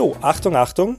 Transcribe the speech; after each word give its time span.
So, 0.00 0.16
Achtung, 0.22 0.56
Achtung. 0.56 0.96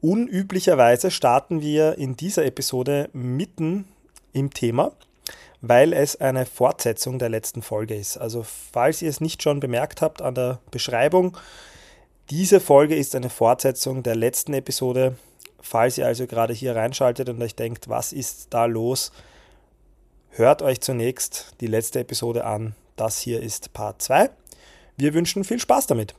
Unüblicherweise 0.00 1.10
starten 1.10 1.62
wir 1.62 1.98
in 1.98 2.14
dieser 2.16 2.44
Episode 2.44 3.10
mitten 3.12 3.88
im 4.32 4.54
Thema, 4.54 4.92
weil 5.62 5.92
es 5.92 6.20
eine 6.20 6.46
Fortsetzung 6.46 7.18
der 7.18 7.28
letzten 7.28 7.60
Folge 7.60 7.96
ist. 7.96 8.16
Also 8.16 8.44
falls 8.44 9.02
ihr 9.02 9.10
es 9.10 9.20
nicht 9.20 9.42
schon 9.42 9.58
bemerkt 9.58 10.00
habt 10.00 10.22
an 10.22 10.36
der 10.36 10.60
Beschreibung, 10.70 11.36
diese 12.30 12.60
Folge 12.60 12.94
ist 12.94 13.16
eine 13.16 13.30
Fortsetzung 13.30 14.04
der 14.04 14.14
letzten 14.14 14.54
Episode. 14.54 15.16
Falls 15.60 15.98
ihr 15.98 16.06
also 16.06 16.28
gerade 16.28 16.54
hier 16.54 16.76
reinschaltet 16.76 17.28
und 17.28 17.42
euch 17.42 17.56
denkt, 17.56 17.88
was 17.88 18.12
ist 18.12 18.54
da 18.54 18.66
los, 18.66 19.10
hört 20.30 20.62
euch 20.62 20.80
zunächst 20.80 21.52
die 21.60 21.66
letzte 21.66 21.98
Episode 21.98 22.44
an. 22.44 22.76
Das 22.94 23.18
hier 23.18 23.42
ist 23.42 23.72
Part 23.72 24.02
2. 24.02 24.30
Wir 24.96 25.14
wünschen 25.14 25.42
viel 25.42 25.58
Spaß 25.58 25.88
damit. 25.88 26.14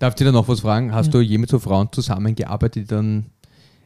Darf 0.00 0.14
ich 0.14 0.16
dir 0.16 0.24
da 0.24 0.32
noch 0.32 0.48
was 0.48 0.60
fragen? 0.60 0.94
Hast 0.94 1.12
du 1.12 1.20
je 1.20 1.36
mit 1.36 1.50
so 1.50 1.58
Frauen 1.58 1.92
zusammengearbeitet, 1.92 2.84
die 2.84 2.86
dann 2.86 3.26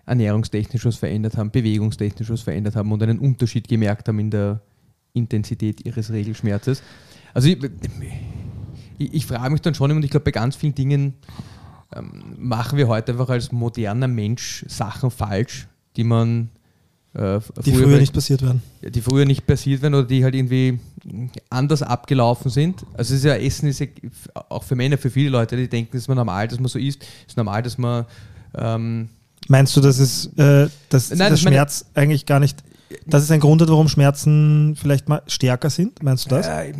ernährungstechnisch 0.06 0.84
was 0.86 0.94
verändert 0.94 1.36
haben, 1.36 1.50
bewegungstechnisch 1.50 2.30
was 2.30 2.42
verändert 2.42 2.77
haben 2.77 2.92
und 2.92 3.02
einen 3.02 3.19
Unterschied 3.19 3.66
gemerkt 3.66 4.06
haben 4.06 4.20
in 4.20 4.30
der 4.30 4.61
Intensität 5.12 5.84
ihres 5.84 6.12
Regelschmerzes? 6.12 6.84
Also 7.34 7.48
ich, 7.48 7.58
ich, 8.97 9.12
ich 9.12 9.27
frage 9.27 9.50
mich 9.50 9.61
dann 9.62 9.74
schon 9.74 9.91
immer, 9.91 9.98
und 9.98 10.05
ich 10.05 10.11
glaube, 10.12 10.22
bei 10.22 10.30
ganz 10.30 10.55
vielen 10.55 10.77
Dingen 10.77 11.14
ähm, 11.92 12.36
machen 12.39 12.78
wir 12.78 12.86
heute 12.86 13.11
einfach 13.11 13.30
als 13.30 13.50
moderner 13.50 14.06
Mensch 14.06 14.64
Sachen 14.69 15.11
falsch, 15.11 15.67
die 15.96 16.05
man 16.05 16.50
äh, 17.15 17.41
Die 17.65 17.73
früher 17.73 17.98
nicht 17.98 18.12
passiert 18.12 18.43
wären. 18.43 18.62
ja, 18.83 18.91
die 18.91 19.01
früher 19.01 19.25
nicht 19.25 19.47
passiert 19.47 19.83
werden 19.83 19.95
oder 19.95 20.07
die 20.07 20.25
halt 20.25 20.34
irgendwie 20.34 20.79
anders 21.51 21.83
abgelaufen 21.83 22.51
sind. 22.51 22.84
Also 22.95 23.15
es 23.15 23.20
ist 23.20 23.25
ja 23.25 23.34
Essen 23.37 23.69
ist 23.69 23.81
ja 23.81 23.87
auch 24.48 24.62
für 24.65 24.75
Männer, 24.75 24.98
für 24.98 25.11
viele 25.11 25.31
Leute, 25.31 25.57
die 25.57 25.69
denken, 25.69 25.97
es 25.97 26.05
ist 26.05 26.09
normal, 26.09 26.48
dass 26.48 26.59
man 26.59 26.69
so 26.69 26.79
isst, 26.79 27.03
es 27.03 27.29
ist 27.33 27.37
normal, 27.37 27.62
dass 27.62 27.79
man 27.79 28.05
ähm, 28.57 29.09
Meinst 29.48 29.77
du, 29.77 29.81
dass 29.81 29.98
es 29.98 30.27
äh, 30.39 30.69
dass 30.89 31.11
Nein, 31.11 31.19
der 31.19 31.31
das 31.31 31.42
meine- 31.45 31.57
Schmerz 31.57 31.85
eigentlich 31.95 32.25
gar 32.27 32.41
nicht, 32.41 32.62
dass 33.07 33.23
es 33.25 33.31
ein 33.31 33.41
Grund 33.41 33.61
hat, 33.61 33.69
warum 33.69 33.89
Schmerzen 33.89 34.75
vielleicht 34.77 35.09
mal 35.09 35.23
stärker 35.27 35.69
sind? 35.69 36.03
Meinst 36.03 36.27
du 36.27 36.31
das? 36.37 36.47
äh, 36.47 36.73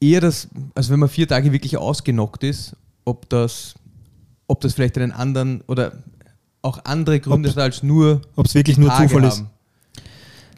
eher 0.00 0.20
das, 0.20 0.48
also 0.74 0.92
wenn 0.92 1.00
man 1.00 1.08
vier 1.08 1.26
Tage 1.28 1.50
wirklich 1.52 1.76
ausgenockt 1.78 2.44
ist, 2.44 2.76
ob 3.04 3.28
das, 3.30 3.74
ob 4.48 4.60
das 4.60 4.74
vielleicht 4.74 4.98
einen 4.98 5.12
anderen 5.12 5.62
oder 5.66 5.92
auch 6.62 6.84
andere 6.84 7.20
Gründe 7.20 7.48
Ob- 7.48 7.54
sind 7.54 7.62
als 7.62 7.82
nur 7.82 8.22
Ob 8.36 8.46
es 8.46 8.54
wirklich 8.54 8.78
nur 8.78 8.88
Tage 8.88 9.08
Zufall 9.08 9.24
ist? 9.24 9.38
haben. 9.38 9.50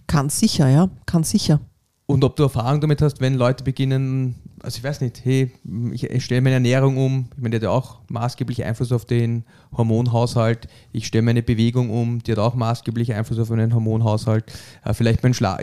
Kann 0.07 0.29
sicher, 0.29 0.69
ja, 0.69 0.89
kann 1.07 1.25
sicher. 1.25 1.61
Und 2.07 2.23
ob 2.23 2.37
du 2.37 2.43
Erfahrung 2.43 2.83
damit 2.83 3.01
hast, 3.01 3.23
wenn 3.23 3.33
Leute 3.33 3.65
beginnen, 3.65 4.35
also 4.63 4.77
ich 4.77 4.85
weiß 4.85 5.01
nicht, 5.01 5.25
hey, 5.25 5.51
ich, 5.93 6.05
ich 6.05 6.25
stelle 6.25 6.43
meine 6.43 6.57
Ernährung 6.57 6.99
um, 6.99 7.29
ich 7.35 7.43
meine, 7.43 7.51
die 7.51 7.57
hat 7.57 7.63
ja 7.63 7.71
auch 7.71 8.01
maßgeblich 8.11 8.63
Einfluss 8.63 8.93
auf 8.93 9.07
den 9.07 9.45
Hormonhaushalt, 9.75 10.69
ich 10.93 11.07
stelle 11.07 11.23
meine 11.23 11.43
Bewegung 11.43 11.89
um, 11.89 12.23
die 12.23 12.33
hat 12.33 12.39
auch 12.39 12.55
maßgeblich 12.55 13.15
Einfluss 13.15 13.39
auf 13.39 13.49
den 13.49 13.75
Hormonhaushalt, 13.75 14.45
äh, 14.85 14.93
vielleicht 14.93 15.23
mein 15.23 15.33
Schlaf, 15.33 15.61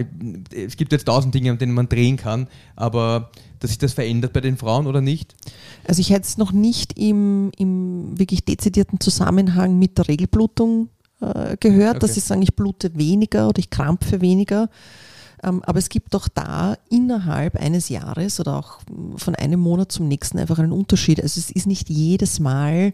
es 0.51 0.77
gibt 0.77 0.91
jetzt 0.93 1.05
tausend 1.05 1.35
Dinge, 1.35 1.51
an 1.51 1.59
denen 1.59 1.73
man 1.73 1.87
drehen 1.87 2.17
kann, 2.17 2.47
aber 2.75 3.29
dass 3.59 3.69
sich 3.69 3.77
das 3.77 3.93
verändert 3.93 4.33
bei 4.33 4.41
den 4.41 4.57
Frauen 4.57 4.87
oder 4.87 5.01
nicht? 5.01 5.35
Also 5.87 5.99
ich 5.99 6.09
hätte 6.09 6.25
es 6.25 6.39
noch 6.39 6.51
nicht 6.51 6.97
im, 6.97 7.51
im 7.55 8.17
wirklich 8.17 8.45
dezidierten 8.45 8.99
Zusammenhang 8.99 9.77
mit 9.77 9.99
der 9.99 10.07
Regelblutung 10.07 10.89
äh, 11.21 11.55
gehört, 11.59 12.01
dass 12.01 12.11
Okay. 12.11 12.19
ich 12.19 12.25
sage, 12.25 12.41
ich 12.41 12.55
blute 12.55 12.97
weniger 12.97 13.47
oder 13.47 13.59
ich 13.59 13.69
krampfe 13.69 14.21
weniger. 14.21 14.69
Ähm, 15.43 15.63
aber 15.63 15.79
es 15.79 15.89
gibt 15.89 16.15
auch 16.15 16.27
da 16.27 16.77
innerhalb 16.89 17.55
eines 17.55 17.89
Jahres 17.89 18.39
oder 18.39 18.57
auch 18.57 18.79
von 19.15 19.35
einem 19.35 19.59
Monat 19.59 19.91
zum 19.91 20.07
nächsten 20.07 20.39
einfach 20.39 20.59
einen 20.59 20.71
Unterschied. 20.71 21.21
Also 21.21 21.39
es 21.39 21.49
ist 21.49 21.67
nicht 21.67 21.89
jedes 21.89 22.39
Mal, 22.39 22.93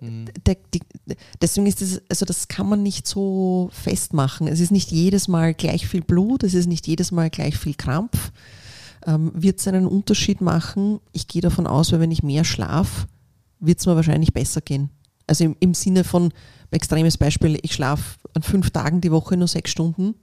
der, 0.00 0.56
die, 0.74 0.80
deswegen 1.40 1.66
ist 1.66 1.80
es, 1.80 2.02
also 2.08 2.24
das 2.24 2.48
kann 2.48 2.68
man 2.68 2.82
nicht 2.82 3.06
so 3.06 3.70
festmachen. 3.72 4.48
Es 4.48 4.58
ist 4.58 4.72
nicht 4.72 4.90
jedes 4.90 5.28
Mal 5.28 5.54
gleich 5.54 5.86
viel 5.86 6.02
Blut, 6.02 6.42
es 6.42 6.54
ist 6.54 6.66
nicht 6.66 6.86
jedes 6.88 7.12
Mal 7.12 7.30
gleich 7.30 7.56
viel 7.56 7.74
Krampf. 7.74 8.32
Ähm, 9.06 9.30
wird 9.34 9.60
es 9.60 9.68
einen 9.68 9.86
Unterschied 9.86 10.40
machen? 10.40 10.98
Ich 11.12 11.28
gehe 11.28 11.42
davon 11.42 11.66
aus, 11.66 11.92
weil 11.92 12.00
wenn 12.00 12.10
ich 12.10 12.22
mehr 12.22 12.44
schlafe, 12.44 13.06
wird 13.60 13.78
es 13.78 13.86
mir 13.86 13.94
wahrscheinlich 13.94 14.32
besser 14.32 14.60
gehen. 14.60 14.90
Also 15.26 15.44
im, 15.44 15.56
im 15.60 15.74
Sinne 15.74 16.02
von, 16.02 16.32
extremes 16.72 17.18
Beispiel, 17.18 17.58
ich 17.62 17.74
schlafe 17.74 18.18
an 18.34 18.42
fünf 18.42 18.70
Tagen 18.70 19.00
die 19.00 19.12
Woche 19.12 19.36
nur 19.36 19.48
sechs 19.48 19.70
Stunden, 19.70 20.14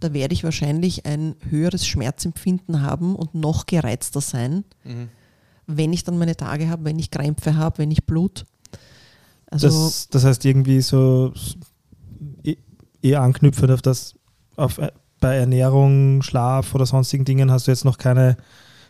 da 0.00 0.12
werde 0.12 0.32
ich 0.34 0.44
wahrscheinlich 0.44 1.06
ein 1.06 1.34
höheres 1.48 1.86
Schmerzempfinden 1.86 2.82
haben 2.82 3.16
und 3.16 3.34
noch 3.34 3.66
gereizter 3.66 4.20
sein, 4.20 4.64
wenn 5.66 5.92
ich 5.92 6.04
dann 6.04 6.18
meine 6.18 6.36
Tage 6.36 6.68
habe, 6.68 6.84
wenn 6.84 6.98
ich 6.98 7.10
Krämpfe 7.10 7.56
habe, 7.56 7.78
wenn 7.78 7.90
ich 7.90 8.04
Blut. 8.04 8.46
Also 9.50 9.66
das, 9.68 10.08
das 10.10 10.24
heißt 10.24 10.44
irgendwie 10.44 10.80
so 10.80 11.32
eh- 12.44 12.56
eher 13.02 13.22
anknüpfend 13.22 13.70
auf 13.70 13.82
das, 13.82 14.14
auf, 14.56 14.78
äh, 14.78 14.90
bei 15.20 15.36
Ernährung, 15.36 16.22
Schlaf 16.22 16.74
oder 16.74 16.86
sonstigen 16.86 17.24
Dingen 17.24 17.50
hast 17.50 17.66
du 17.66 17.70
jetzt 17.70 17.84
noch 17.84 17.98
keine 17.98 18.36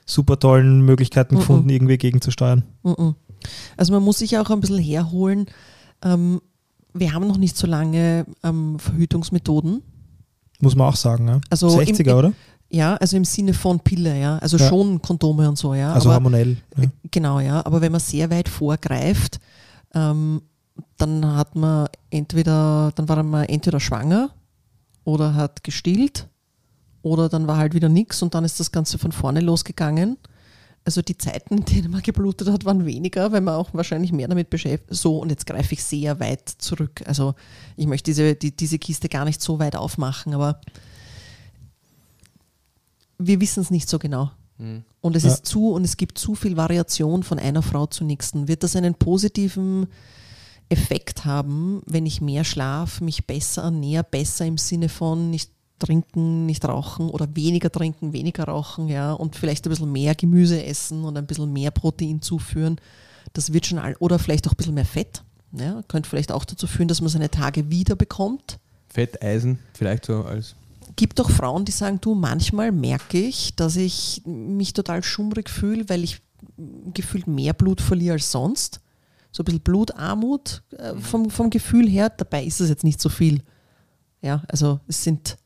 super 0.05 0.39
tollen 0.39 0.83
Möglichkeiten 0.83 1.35
Mhm. 1.37 1.39
gefunden, 1.39 1.69
irgendwie 1.71 1.97
gegenzusteuern. 1.99 2.65
Mhm. 2.83 3.15
Also 3.77 3.93
man 3.93 4.03
muss 4.03 4.19
sich 4.19 4.37
auch 4.39 4.51
ein 4.51 4.61
bisschen 4.61 4.79
herholen. 4.79 5.47
Ähm, 6.03 6.41
wir 6.95 7.13
haben 7.13 7.27
noch 7.29 7.37
nicht 7.39 7.57
so 7.57 7.67
lange 7.67 8.27
ähm, 8.43 8.79
Verhütungsmethoden. 8.79 9.83
Muss 10.61 10.75
man 10.77 10.89
auch 10.89 10.97
sagen. 10.97 11.29
Ja? 11.29 11.41
Also 11.51 11.69
60er, 11.69 12.11
im- 12.13 12.17
oder? 12.17 12.33
Ja, 12.71 12.97
also 12.97 13.17
im 13.17 13.25
Sinne 13.25 13.55
von 13.55 13.81
Pille, 13.81 14.19
ja. 14.21 14.39
Also 14.39 14.57
Ja. 14.59 14.69
schon 14.69 15.01
Kondome 15.01 15.49
und 15.49 15.57
so, 15.57 15.75
ja. 15.75 15.93
Also 15.93 16.09
aber, 16.11 16.17
hormonell. 16.17 16.59
Ja. 16.77 16.85
Genau, 17.11 17.41
ja. 17.41 17.65
Aber 17.65 17.81
wenn 17.81 17.93
man 17.93 18.01
sehr 18.01 18.31
weit 18.31 18.49
vorgreift, 18.49 19.39
ähm, 19.95 20.43
dann 20.99 21.25
hat 21.37 21.57
man 21.57 21.89
entweder, 22.11 22.93
dann 22.95 23.09
war 23.09 23.23
man 23.23 23.45
entweder 23.47 23.81
schwanger 23.81 24.31
oder 25.05 25.35
hat 25.35 25.65
gestillt 25.65 26.29
oder 27.03 27.29
dann 27.29 27.47
war 27.47 27.57
halt 27.57 27.73
wieder 27.75 27.89
nichts 27.89 28.23
und 28.23 28.35
dann 28.35 28.45
ist 28.45 28.61
das 28.61 28.71
Ganze 28.71 28.99
von 28.99 29.13
vorne 29.13 29.41
losgegangen. 29.41 30.19
Also 30.89 31.03
die 31.03 31.19
Zeiten, 31.19 31.59
in 31.59 31.65
denen 31.67 31.91
man 31.91 32.01
geblutet 32.01 32.49
hat, 32.49 32.65
waren 32.65 32.87
weniger, 32.87 33.31
weil 33.31 33.43
man 33.43 33.57
auch 33.57 33.75
wahrscheinlich 33.75 34.11
mehr 34.11 34.27
damit 34.27 34.49
beschäftigt. 34.49 34.95
So, 34.95 35.19
und 35.19 35.29
jetzt 35.29 35.45
greife 35.45 35.75
ich 35.75 35.85
sehr 35.85 36.19
weit 36.19 36.49
zurück. 36.49 37.03
Also 37.05 37.35
ich 37.77 37.87
möchte 37.87 38.11
diese, 38.11 38.35
die, 38.35 38.57
diese 38.57 38.79
Kiste 38.79 39.11
gar 39.11 39.27
nicht 39.27 39.43
so 39.43 39.59
weit 39.59 39.77
aufmachen, 39.77 40.33
aber 40.33 40.63
wir 43.19 43.39
wissen 43.39 43.61
es 43.61 43.71
nicht 43.71 43.87
so 43.87 43.99
genau. 43.99 44.31
Und 45.03 45.15
es 45.15 45.25
Ja. 45.25 45.35
ist 45.35 45.45
zu 45.45 45.73
und 45.73 45.85
es 45.85 45.99
gibt 45.99 46.17
zu 46.17 46.35
viel 46.35 46.57
Variation 46.57 47.23
von 47.23 47.39
einer 47.39 47.61
Frau 47.61 47.85
zur 47.85 48.07
nächsten. 48.07 48.49
Wird 48.49 48.63
das 48.63 48.75
einen 48.75 48.95
positiven 48.95 49.89
Effekt 50.71 51.27
haben, 51.27 51.83
wenn 51.85 52.07
ich 52.07 52.23
mehr 52.23 52.45
schlafe, 52.45 53.05
mich 53.05 53.27
besser 53.27 53.65
ernähre, 53.65 54.05
besser 54.05 54.47
im 54.47 54.57
Sinne 54.57 54.89
von 54.89 55.29
nicht 55.29 55.51
trinken, 55.79 56.47
nicht 56.47 56.65
rauchen 56.65 57.11
oder 57.11 57.29
weniger 57.35 57.71
trinken, 57.71 58.13
weniger 58.13 58.45
rauchen, 58.45 58.89
ja, 58.89 59.13
und 59.13 59.37
vielleicht 59.37 59.67
ein 59.67 59.71
bisschen 59.71 59.93
mehr 59.93 60.15
Gemüse 60.15 60.65
essen 60.65 61.05
und 61.05 61.17
ein 61.17 61.27
bisschen 61.27 61.53
mehr 61.53 61.71
Protein 61.71 62.23
zuführen. 62.23 62.81
Das 63.33 63.53
wird 63.53 63.67
schon 63.67 63.79
all, 63.79 63.97
oder 63.99 64.19
vielleicht 64.19 64.47
auch 64.47 64.53
ein 64.53 64.57
bisschen 64.57 64.75
mehr 64.75 64.85
Fett. 64.85 65.23
Ja, 65.53 65.83
könnte 65.89 66.09
vielleicht 66.09 66.31
auch 66.31 66.45
dazu 66.45 66.67
führen, 66.67 66.89
dass 66.89 67.01
man 67.01 67.09
seine 67.09 67.31
Tage 67.31 67.71
wieder 67.71 67.97
bekommt 67.97 68.59
Fett, 68.89 69.23
Eisen, 69.23 69.59
vielleicht 69.73 70.05
so 70.05 70.25
als 70.25 70.55
gibt 70.99 71.21
auch 71.21 71.31
Frauen, 71.31 71.65
die 71.65 71.73
sagen, 71.73 72.01
du, 72.01 72.15
manchmal 72.15 72.73
merke 72.73 73.19
ich, 73.19 73.55
dass 73.55 73.77
ich 73.77 74.23
mich 74.25 74.73
total 74.73 75.03
schummrig 75.05 75.49
fühle, 75.49 75.89
weil 75.89 76.03
ich 76.03 76.21
gefühlt 76.93 77.29
mehr 77.29 77.53
Blut 77.53 77.81
verliere 77.81 78.15
als 78.15 78.33
sonst. 78.33 78.81
So 79.31 79.43
ein 79.43 79.45
bisschen 79.45 79.61
Blutarmut 79.61 80.63
äh, 80.77 80.97
vom, 80.97 81.31
vom 81.31 81.51
Gefühl 81.51 81.89
her. 81.89 82.11
Dabei 82.11 82.45
ist 82.45 82.61
es 82.61 82.69
jetzt 82.69 82.83
nicht 82.83 83.01
so 83.01 83.09
viel. 83.09 83.43
Ja, 84.23 84.43
also 84.49 84.81
es 84.89 85.05
sind, 85.05 85.37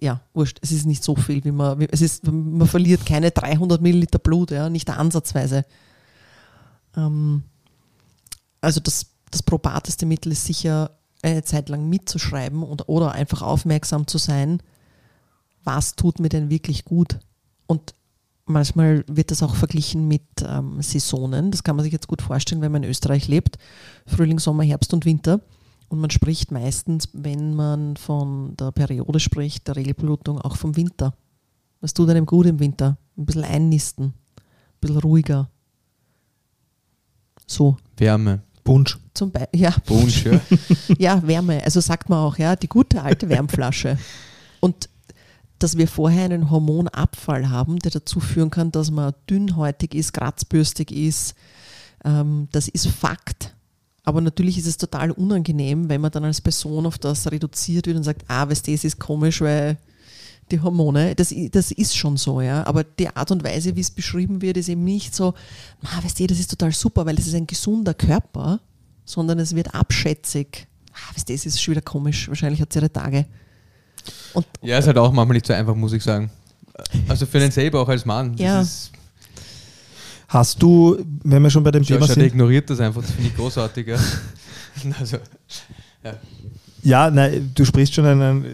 ja, 0.00 0.20
wurscht, 0.34 0.58
es 0.62 0.72
ist 0.72 0.86
nicht 0.86 1.02
so 1.02 1.16
viel, 1.16 1.44
wie 1.44 1.52
man, 1.52 1.80
es 1.90 2.02
ist, 2.02 2.26
man 2.26 2.66
verliert 2.66 3.06
keine 3.06 3.30
300 3.30 3.80
Milliliter 3.80 4.18
Blut, 4.18 4.50
ja, 4.50 4.68
nicht 4.68 4.90
ansatzweise. 4.90 5.64
Ähm, 6.96 7.42
also 8.60 8.80
das, 8.80 9.06
das 9.30 9.42
probateste 9.42 10.06
Mittel 10.06 10.32
ist 10.32 10.44
sicher 10.44 10.90
eine 11.22 11.42
Zeit 11.44 11.68
lang 11.68 11.88
mitzuschreiben 11.88 12.62
und, 12.62 12.88
oder 12.88 13.12
einfach 13.12 13.42
aufmerksam 13.42 14.06
zu 14.06 14.18
sein, 14.18 14.62
was 15.64 15.96
tut 15.96 16.20
mir 16.20 16.28
denn 16.28 16.50
wirklich 16.50 16.84
gut. 16.84 17.18
Und 17.66 17.94
manchmal 18.44 19.04
wird 19.08 19.30
das 19.30 19.42
auch 19.42 19.54
verglichen 19.54 20.06
mit 20.08 20.22
ähm, 20.46 20.80
Saisonen. 20.80 21.50
Das 21.50 21.64
kann 21.64 21.76
man 21.76 21.82
sich 21.82 21.92
jetzt 21.92 22.06
gut 22.06 22.22
vorstellen, 22.22 22.60
wenn 22.60 22.72
man 22.72 22.84
in 22.84 22.90
Österreich 22.90 23.28
lebt. 23.28 23.58
Frühling, 24.06 24.38
Sommer, 24.38 24.62
Herbst 24.62 24.94
und 24.94 25.04
Winter. 25.04 25.40
Und 25.88 26.00
man 26.00 26.10
spricht 26.10 26.50
meistens, 26.50 27.08
wenn 27.12 27.54
man 27.54 27.96
von 27.96 28.56
der 28.56 28.72
Periode 28.72 29.20
spricht, 29.20 29.68
der 29.68 29.76
Regelblutung, 29.76 30.40
auch 30.40 30.56
vom 30.56 30.76
Winter. 30.76 31.14
Was 31.80 31.94
tut 31.94 32.10
einem 32.10 32.26
gut 32.26 32.46
im 32.46 32.58
Winter? 32.58 32.98
Ein 33.16 33.26
bisschen 33.26 33.44
einnisten, 33.44 34.06
ein 34.06 34.12
bisschen 34.80 34.98
ruhiger. 34.98 35.48
So, 37.46 37.76
Wärme. 37.96 38.42
Punsch. 38.64 38.98
zum 39.14 39.30
Beispiel. 39.30 39.60
Ja, 39.60 39.74
Wunsch, 39.86 40.24
ja. 40.24 40.40
ja, 40.98 41.26
Wärme. 41.26 41.62
Also 41.62 41.80
sagt 41.80 42.08
man 42.08 42.18
auch, 42.18 42.36
ja, 42.36 42.56
die 42.56 42.68
gute 42.68 43.00
alte 43.00 43.28
Wärmflasche. 43.28 43.96
Und 44.60 44.88
dass 45.58 45.78
wir 45.78 45.88
vorher 45.88 46.24
einen 46.24 46.50
Hormonabfall 46.50 47.48
haben, 47.48 47.78
der 47.78 47.92
dazu 47.92 48.20
führen 48.20 48.50
kann, 48.50 48.72
dass 48.72 48.90
man 48.90 49.14
dünnhäutig 49.30 49.94
ist, 49.94 50.12
kratzbürstig 50.12 50.90
ist, 50.90 51.34
ähm, 52.04 52.48
das 52.52 52.68
ist 52.68 52.88
Fakt. 52.88 53.55
Aber 54.06 54.20
natürlich 54.20 54.56
ist 54.56 54.68
es 54.68 54.76
total 54.76 55.10
unangenehm, 55.10 55.88
wenn 55.88 56.00
man 56.00 56.12
dann 56.12 56.24
als 56.24 56.40
Person 56.40 56.86
auf 56.86 56.96
das 56.96 57.30
reduziert 57.30 57.88
wird 57.88 57.96
und 57.96 58.04
sagt, 58.04 58.24
ah, 58.28 58.48
weißt 58.48 58.68
du, 58.68 58.72
es 58.72 58.84
ist 58.84 59.00
komisch, 59.00 59.40
weil 59.40 59.76
die 60.52 60.60
Hormone, 60.60 61.16
das, 61.16 61.34
das 61.50 61.72
ist 61.72 61.96
schon 61.96 62.16
so, 62.16 62.40
ja. 62.40 62.64
Aber 62.68 62.84
die 62.84 63.08
Art 63.08 63.32
und 63.32 63.42
Weise, 63.42 63.74
wie 63.74 63.80
es 63.80 63.90
beschrieben 63.90 64.40
wird, 64.42 64.58
ist 64.58 64.68
eben 64.68 64.84
nicht 64.84 65.12
so, 65.12 65.34
ah, 65.82 66.04
weißt 66.04 66.20
du, 66.20 66.26
das 66.28 66.38
ist 66.38 66.50
total 66.50 66.70
super, 66.70 67.04
weil 67.04 67.16
das 67.16 67.26
ist 67.26 67.34
ein 67.34 67.48
gesunder 67.48 67.94
Körper, 67.94 68.60
sondern 69.04 69.40
es 69.40 69.56
wird 69.56 69.74
abschätzig. 69.74 70.68
Ah, 70.92 71.16
weißt 71.16 71.28
du, 71.28 71.32
es 71.32 71.44
ist 71.44 71.60
schon 71.60 71.72
wieder 71.72 71.82
komisch, 71.82 72.28
wahrscheinlich 72.28 72.60
hat 72.60 72.70
es 72.70 72.76
ihre 72.76 72.92
Tage. 72.92 73.26
Und 74.34 74.46
Ja, 74.62 74.78
ist 74.78 74.86
halt 74.86 74.98
auch 74.98 75.10
manchmal 75.10 75.34
nicht 75.34 75.46
so 75.46 75.52
einfach, 75.52 75.74
muss 75.74 75.92
ich 75.92 76.04
sagen. 76.04 76.30
Also 77.08 77.26
für 77.26 77.38
einen 77.38 77.50
selber 77.50 77.80
auch 77.80 77.88
als 77.88 78.04
Mann. 78.04 78.36
Ja. 78.36 78.60
Ist, 78.60 78.92
Hast 80.36 80.62
du, 80.62 80.96
wenn 81.24 81.42
wir 81.42 81.50
schon 81.50 81.64
bei 81.64 81.70
dem 81.70 81.82
Thema 81.82 82.00
Josh, 82.00 82.08
der 82.08 82.14
sind, 82.14 82.24
ignoriert 82.24 82.68
das 82.68 82.80
einfach, 82.80 83.00
das 83.00 83.10
finde 83.10 83.28
ich 83.28 83.36
großartig. 83.36 83.86
Ja. 83.86 83.96
Also, 85.00 85.16
Ja, 86.82 87.10
nein, 87.10 87.50
du 87.54 87.64
sprichst 87.64 87.94
schon 87.94 88.04
einen, 88.04 88.44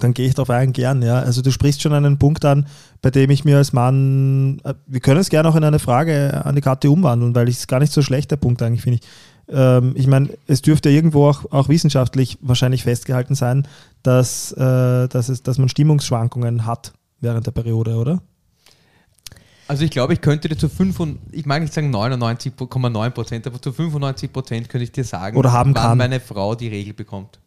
dann 0.00 0.14
gehe 0.14 0.26
ich 0.28 0.34
darauf 0.34 0.48
ein, 0.50 0.72
gern, 0.72 1.02
ja. 1.02 1.18
Also 1.18 1.42
du 1.42 1.50
sprichst 1.50 1.82
schon 1.82 1.92
einen 1.92 2.18
Punkt 2.18 2.44
an, 2.44 2.66
bei 3.02 3.10
dem 3.10 3.30
ich 3.30 3.44
mir 3.44 3.58
als 3.58 3.72
Mann, 3.72 4.60
äh, 4.64 4.74
wir 4.86 5.00
können 5.00 5.20
es 5.20 5.28
gerne 5.28 5.48
auch 5.48 5.56
in 5.56 5.64
eine 5.64 5.78
Frage 5.78 6.44
an 6.44 6.54
die 6.54 6.60
Karte 6.60 6.90
umwandeln, 6.90 7.34
weil 7.34 7.48
es 7.48 7.66
gar 7.66 7.80
nicht 7.80 7.92
so 7.92 8.00
schlecht 8.00 8.30
der 8.30 8.36
Punkt 8.36 8.62
eigentlich, 8.62 8.82
finde 8.82 9.00
ich. 9.02 9.08
Ähm, 9.54 9.92
ich 9.96 10.06
meine, 10.06 10.30
es 10.46 10.62
dürfte 10.62 10.88
irgendwo 10.88 11.28
auch, 11.28 11.50
auch 11.50 11.68
wissenschaftlich 11.68 12.38
wahrscheinlich 12.40 12.84
festgehalten 12.84 13.34
sein, 13.34 13.66
dass, 14.02 14.52
äh, 14.52 15.08
dass, 15.08 15.28
es, 15.28 15.42
dass 15.42 15.58
man 15.58 15.68
Stimmungsschwankungen 15.68 16.64
hat 16.64 16.92
während 17.20 17.46
der 17.46 17.52
Periode, 17.52 17.96
oder? 17.96 18.22
Also 19.68 19.84
ich 19.84 19.90
glaube, 19.90 20.12
ich 20.12 20.20
könnte 20.20 20.48
dir 20.48 20.56
zu 20.56 20.68
5 20.68 21.00
und, 21.00 21.18
ich 21.32 21.46
mag 21.46 21.60
nicht 21.62 21.72
sagen 21.72 21.94
99,9 21.94 23.10
Prozent, 23.10 23.46
aber 23.46 23.60
zu 23.60 23.72
95 23.72 24.32
Prozent 24.32 24.68
könnte 24.68 24.84
ich 24.84 24.92
dir 24.92 25.04
sagen, 25.04 25.36
Oder 25.36 25.52
haben 25.52 25.74
wann 25.74 25.82
kann. 25.82 25.98
meine 25.98 26.20
Frau 26.20 26.54
die 26.54 26.68
Regel 26.68 26.94
bekommt. 26.94 27.38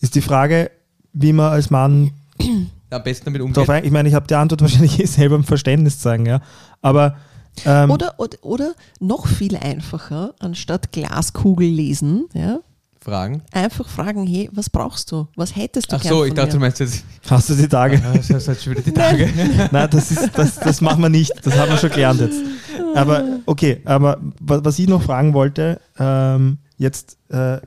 Ist 0.00 0.14
die 0.14 0.20
Frage, 0.20 0.70
wie 1.12 1.32
man 1.32 1.52
als 1.52 1.70
Mann 1.70 2.12
Am 2.90 3.02
besten 3.02 3.26
damit 3.26 3.40
umgeht. 3.40 3.68
ein, 3.68 3.84
ich 3.84 3.90
meine, 3.90 4.08
ich 4.08 4.14
habe 4.14 4.26
die 4.26 4.34
Antwort 4.34 4.60
wahrscheinlich 4.60 5.00
eh 5.00 5.06
selber 5.06 5.36
im 5.36 5.44
Verständnis 5.44 5.98
zeigen, 5.98 6.26
ja. 6.26 6.40
Aber 6.82 7.16
ähm, 7.64 7.90
Oder, 7.90 8.14
oder, 8.18 8.36
oder 8.42 8.74
noch 9.00 9.26
viel 9.26 9.56
einfacher, 9.56 10.34
anstatt 10.38 10.92
Glaskugel 10.92 11.66
lesen, 11.68 12.26
ja, 12.34 12.58
Fragen. 13.06 13.42
einfach 13.52 13.88
fragen, 13.88 14.26
hey, 14.26 14.50
was 14.52 14.68
brauchst 14.68 15.10
du? 15.12 15.28
Was 15.36 15.54
hättest 15.56 15.90
du 15.90 15.96
Ach 15.96 16.02
gern 16.02 16.12
so, 16.12 16.18
von 16.18 16.28
ich 16.28 16.34
dachte, 16.34 16.50
du 16.50 16.56
mir? 16.56 16.60
meinst 16.62 16.80
jetzt. 16.80 17.04
hast 17.30 17.48
du 17.50 17.54
die 17.54 17.68
Tage? 17.68 17.96
Ja, 17.96 18.12
das 18.12 18.30
ist 18.48 18.62
schon 18.64 18.72
wieder 18.72 18.82
die 18.82 18.92
Tage. 18.92 19.28
Nein, 19.72 19.88
das, 19.90 20.10
ist, 20.10 20.30
das, 20.36 20.56
das 20.56 20.80
machen 20.80 21.00
wir 21.02 21.08
nicht. 21.08 21.32
Das 21.42 21.56
haben 21.56 21.70
wir 21.70 21.78
schon 21.78 21.90
gelernt 21.90 22.20
jetzt. 22.20 22.38
Aber 22.94 23.24
okay, 23.46 23.80
aber 23.84 24.18
wa- 24.40 24.60
was 24.62 24.78
ich 24.78 24.88
noch 24.88 25.02
fragen 25.02 25.32
wollte, 25.34 25.80
ähm, 25.98 26.58
jetzt 26.78 27.16
äh, 27.28 27.58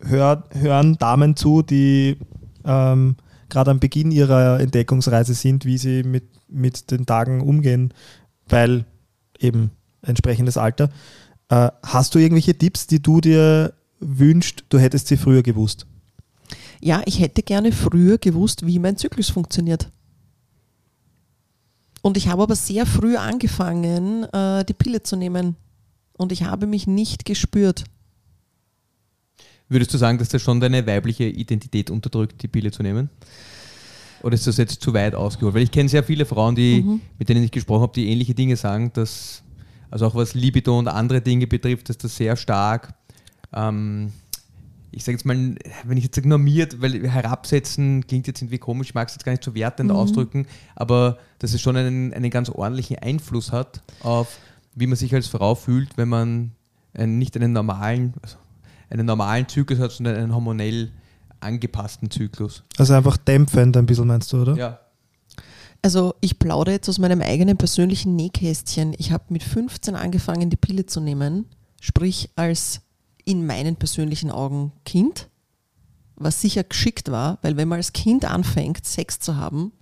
hör, 0.00 0.44
hören 0.52 0.96
Damen 0.98 1.36
zu, 1.36 1.62
die 1.62 2.16
ähm, 2.64 3.16
gerade 3.48 3.70
am 3.70 3.80
Beginn 3.80 4.10
ihrer 4.10 4.60
Entdeckungsreise 4.60 5.34
sind, 5.34 5.64
wie 5.64 5.78
sie 5.78 6.02
mit, 6.02 6.24
mit 6.48 6.90
den 6.90 7.04
Tagen 7.06 7.40
umgehen, 7.40 7.92
weil 8.48 8.84
eben 9.40 9.70
entsprechendes 10.02 10.56
Alter. 10.56 10.90
Äh, 11.48 11.70
hast 11.82 12.14
du 12.14 12.18
irgendwelche 12.18 12.56
Tipps, 12.56 12.86
die 12.86 13.00
du 13.02 13.20
dir 13.20 13.72
wünschst, 14.00 14.64
du 14.68 14.78
hättest 14.78 15.08
sie 15.08 15.16
früher 15.16 15.42
gewusst? 15.42 15.86
Ja, 16.80 17.02
ich 17.06 17.20
hätte 17.20 17.42
gerne 17.42 17.72
früher 17.72 18.18
gewusst, 18.18 18.66
wie 18.66 18.78
mein 18.78 18.96
Zyklus 18.96 19.30
funktioniert. 19.30 19.90
Und 22.02 22.16
ich 22.16 22.28
habe 22.28 22.42
aber 22.42 22.54
sehr 22.54 22.86
früh 22.86 23.16
angefangen, 23.16 24.24
äh, 24.24 24.64
die 24.64 24.74
Pille 24.74 25.02
zu 25.02 25.16
nehmen. 25.16 25.56
Und 26.16 26.32
ich 26.32 26.44
habe 26.44 26.66
mich 26.66 26.86
nicht 26.86 27.24
gespürt. 27.24 27.84
Würdest 29.68 29.92
du 29.92 29.98
sagen, 29.98 30.18
dass 30.18 30.28
das 30.28 30.40
schon 30.40 30.60
deine 30.60 30.86
weibliche 30.86 31.24
Identität 31.24 31.90
unterdrückt, 31.90 32.42
die 32.42 32.48
Pille 32.48 32.70
zu 32.70 32.82
nehmen? 32.82 33.10
Oder 34.22 34.34
ist 34.34 34.46
das 34.46 34.56
jetzt 34.56 34.80
zu 34.80 34.94
weit 34.94 35.14
ausgeholt? 35.14 35.54
Weil 35.54 35.62
ich 35.62 35.70
kenne 35.70 35.88
sehr 35.88 36.02
viele 36.02 36.24
Frauen, 36.24 36.54
die, 36.54 37.00
mit 37.18 37.28
denen 37.28 37.44
ich 37.44 37.50
gesprochen 37.50 37.82
habe, 37.82 37.92
die 37.92 38.08
ähnliche 38.08 38.34
Dinge 38.34 38.56
sagen, 38.56 38.92
dass, 38.94 39.42
also 39.90 40.06
auch 40.06 40.14
was 40.14 40.34
Libido 40.34 40.78
und 40.78 40.88
andere 40.88 41.20
Dinge 41.20 41.46
betrifft, 41.46 41.88
dass 41.88 41.98
das 41.98 42.16
sehr 42.16 42.36
stark, 42.36 42.94
ähm, 43.52 44.12
ich 44.90 45.04
sage 45.04 45.16
jetzt 45.16 45.24
mal, 45.24 45.54
wenn 45.84 45.98
ich 45.98 46.04
jetzt 46.04 46.16
sage 46.16 46.28
normiert, 46.28 46.80
weil 46.80 47.08
herabsetzen 47.08 48.06
klingt 48.06 48.26
jetzt 48.26 48.40
irgendwie 48.40 48.58
komisch, 48.58 48.88
ich 48.88 48.94
mag 48.94 49.08
es 49.08 49.14
jetzt 49.14 49.24
gar 49.24 49.32
nicht 49.32 49.44
so 49.44 49.54
wertend 49.54 49.90
ausdrücken, 49.90 50.46
aber 50.74 51.18
dass 51.38 51.52
es 51.52 51.60
schon 51.60 51.76
einen, 51.76 52.12
einen 52.14 52.30
ganz 52.30 52.48
ordentlichen 52.48 52.98
Einfluss 52.98 53.52
hat 53.52 53.82
auf, 54.02 54.38
wie 54.74 54.86
man 54.86 54.96
sich 54.96 55.14
als 55.14 55.26
Frau 55.28 55.54
fühlt, 55.54 55.96
wenn 55.96 56.08
man 56.08 56.52
einen, 56.94 57.18
nicht 57.18 57.36
einen 57.36 57.52
normalen, 57.52 58.14
also 58.22 58.36
einen 58.90 59.06
normalen 59.06 59.48
Zyklus 59.48 59.78
hat, 59.78 59.92
sondern 59.92 60.16
einen 60.16 60.34
hormonell 60.34 60.90
angepassten 61.40 62.10
Zyklus. 62.10 62.64
Also 62.78 62.94
einfach 62.94 63.16
dämpfend 63.16 63.76
ein 63.76 63.86
bisschen, 63.86 64.06
meinst 64.06 64.32
du, 64.32 64.42
oder? 64.42 64.56
Ja. 64.56 64.80
Also 65.82 66.14
ich 66.20 66.38
plaudere 66.38 66.74
jetzt 66.74 66.88
aus 66.88 66.98
meinem 66.98 67.20
eigenen 67.20 67.56
persönlichen 67.56 68.16
Nähkästchen. 68.16 68.94
Ich 68.98 69.12
habe 69.12 69.24
mit 69.28 69.44
15 69.44 69.94
angefangen, 69.94 70.50
die 70.50 70.56
Pille 70.56 70.86
zu 70.86 71.00
nehmen, 71.00 71.46
sprich 71.80 72.30
als 72.34 72.80
in 73.28 73.44
meinen 73.44 73.76
persönlichen 73.76 74.30
Augen 74.30 74.72
Kind, 74.86 75.28
was 76.16 76.40
sicher 76.40 76.64
geschickt 76.64 77.10
war, 77.10 77.38
weil 77.42 77.58
wenn 77.58 77.68
man 77.68 77.76
als 77.76 77.92
Kind 77.92 78.24
anfängt, 78.24 78.86
Sex 78.86 79.20
zu 79.20 79.36
haben, 79.36 79.72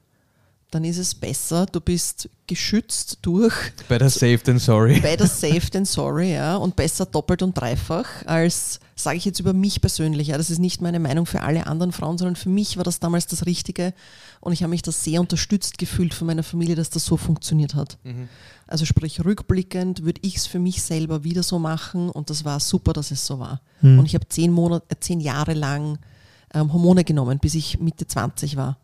dann 0.71 0.85
ist 0.85 0.99
es 0.99 1.15
besser, 1.15 1.67
du 1.67 1.81
bist 1.81 2.29
geschützt 2.47 3.19
durch 3.23 3.55
Better 3.89 4.11
safe 4.11 4.41
than 4.41 4.59
sorry. 4.59 5.01
better 5.03 5.27
safe 5.27 5.71
than 5.71 5.85
sorry, 5.85 6.33
ja, 6.35 6.57
und 6.57 6.77
besser 6.77 7.07
doppelt 7.07 7.43
und 7.43 7.57
dreifach 7.57 8.07
als, 8.27 8.81
sage 8.97 9.17
ich 9.17 9.25
jetzt 9.25 9.41
über 9.41 9.53
mich 9.53 9.81
persönlich, 9.81 10.29
ja, 10.29 10.37
das 10.37 10.51
ist 10.51 10.59
nicht 10.59 10.81
meine 10.81 10.99
Meinung 10.99 11.27
für 11.27 11.43
alle 11.43 11.67
anderen 11.67 11.93
Frauen, 11.93 12.19
sondern 12.19 12.37
für 12.37 12.49
mich 12.49 12.77
war 12.77 12.85
das 12.85 13.01
damals 13.01 13.27
das 13.27 13.47
Richtige 13.47 13.95
und 14.41 14.53
ich 14.53 14.63
habe 14.63 14.71
mich 14.71 14.83
da 14.83 14.93
sehr 14.93 15.21
unterstützt 15.21 15.79
gefühlt 15.79 16.15
von 16.15 16.27
meiner 16.27 16.43
Familie, 16.43 16.75
dass 16.75 16.91
das 16.91 17.05
so 17.05 17.17
funktioniert 17.17 17.75
hat. 17.75 17.99
Also 18.67 18.85
sprich, 18.85 19.25
rückblickend 19.25 20.05
würde 20.05 20.21
ich 20.25 20.37
es 20.37 20.47
für 20.47 20.59
mich 20.59 20.83
selber 20.83 21.23
wieder 21.23 21.43
so 21.45 21.59
machen 21.59 22.11
und 22.11 22.31
das 22.31 22.45
war 22.45 22.59
super, 22.59 22.93
dass 22.93 23.13
es 23.13 23.25
so 23.25 23.39
war. 23.39 23.61
Und 23.99 24.07
ich 24.07 24.15
habe 24.15 24.29
zehn 24.29 24.51
Monate, 24.51 24.87
äh, 24.89 24.97
zehn 24.99 25.21
Jahre 25.21 25.55
lang 25.55 25.99
ähm, 26.53 26.73
Hormone 26.73 27.05
genommen, 27.05 27.39
bis 27.39 27.55
ich 27.55 27.79
Mitte 27.79 28.07
20 28.07 28.57
war. 28.57 28.79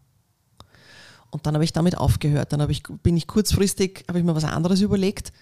Und 1.33 1.47
dann 1.47 1.55
habe 1.55 1.65
ich 1.65 1.73
damit 1.73 1.99
aufgehört. 1.99 2.53
Dann 2.53 2.69
ich, 2.71 2.85
bin 3.03 3.17
ich 3.17 3.27
kurzfristig, 3.27 4.05
habe 4.07 4.19
ich 4.19 4.25
mir 4.25 4.37
was 4.37 4.45
anderes 4.45 4.81
überlegt, 4.83 5.33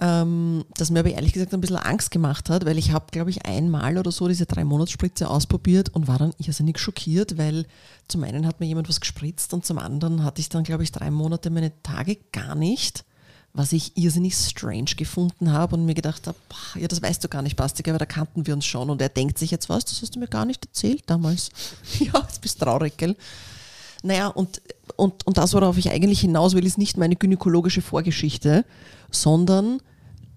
ähm, 0.00 0.64
das 0.76 0.90
mir 0.90 1.00
aber 1.00 1.10
ehrlich 1.10 1.34
gesagt 1.34 1.52
ein 1.52 1.60
bisschen 1.60 1.76
Angst 1.76 2.10
gemacht 2.10 2.48
hat, 2.48 2.64
weil 2.64 2.78
ich 2.78 2.90
habe, 2.92 3.06
glaube 3.10 3.28
ich, 3.28 3.44
einmal 3.44 3.98
oder 3.98 4.10
so 4.10 4.28
diese 4.28 4.46
drei 4.46 4.64
Monatsspritze 4.64 5.28
ausprobiert 5.28 5.90
und 5.90 6.08
war 6.08 6.18
dann 6.18 6.32
irrsinnig 6.38 6.78
schockiert, 6.78 7.36
weil 7.36 7.66
zum 8.08 8.24
einen 8.24 8.46
hat 8.46 8.60
mir 8.60 8.66
jemand 8.66 8.88
was 8.88 9.00
gespritzt 9.00 9.52
und 9.52 9.66
zum 9.66 9.78
anderen 9.78 10.24
hatte 10.24 10.40
ich 10.40 10.48
dann, 10.48 10.64
glaube 10.64 10.84
ich, 10.84 10.90
drei 10.90 11.10
Monate 11.10 11.50
meine 11.50 11.70
Tage 11.82 12.16
gar 12.32 12.54
nicht, 12.54 13.04
was 13.52 13.72
ich 13.72 13.94
irrsinnig 13.98 14.34
strange 14.36 14.94
gefunden 14.96 15.52
habe 15.52 15.76
und 15.76 15.84
mir 15.84 15.94
gedacht 15.94 16.26
habe, 16.26 16.38
ja, 16.76 16.88
das 16.88 17.02
weißt 17.02 17.22
du 17.22 17.28
gar 17.28 17.42
nicht, 17.42 17.56
Bastik, 17.56 17.88
aber 17.88 17.98
da 17.98 18.06
kannten 18.06 18.46
wir 18.46 18.54
uns 18.54 18.64
schon 18.64 18.88
und 18.88 19.02
er 19.02 19.10
denkt 19.10 19.36
sich 19.36 19.50
jetzt, 19.50 19.68
was, 19.68 19.84
das 19.84 20.00
hast 20.00 20.14
du 20.14 20.18
mir 20.18 20.28
gar 20.28 20.46
nicht 20.46 20.64
erzählt 20.64 21.02
damals. 21.08 21.50
ja, 21.98 22.12
jetzt 22.26 22.40
bist 22.40 22.58
du 22.58 22.64
traurig, 22.64 22.96
gell? 22.96 23.16
Naja, 24.02 24.28
und, 24.28 24.62
und, 24.96 25.26
und 25.26 25.36
das, 25.36 25.52
worauf 25.54 25.76
ich 25.76 25.90
eigentlich 25.90 26.20
hinaus 26.20 26.54
will, 26.54 26.66
ist 26.66 26.78
nicht 26.78 26.96
meine 26.96 27.16
gynäkologische 27.16 27.82
Vorgeschichte, 27.82 28.64
sondern 29.10 29.80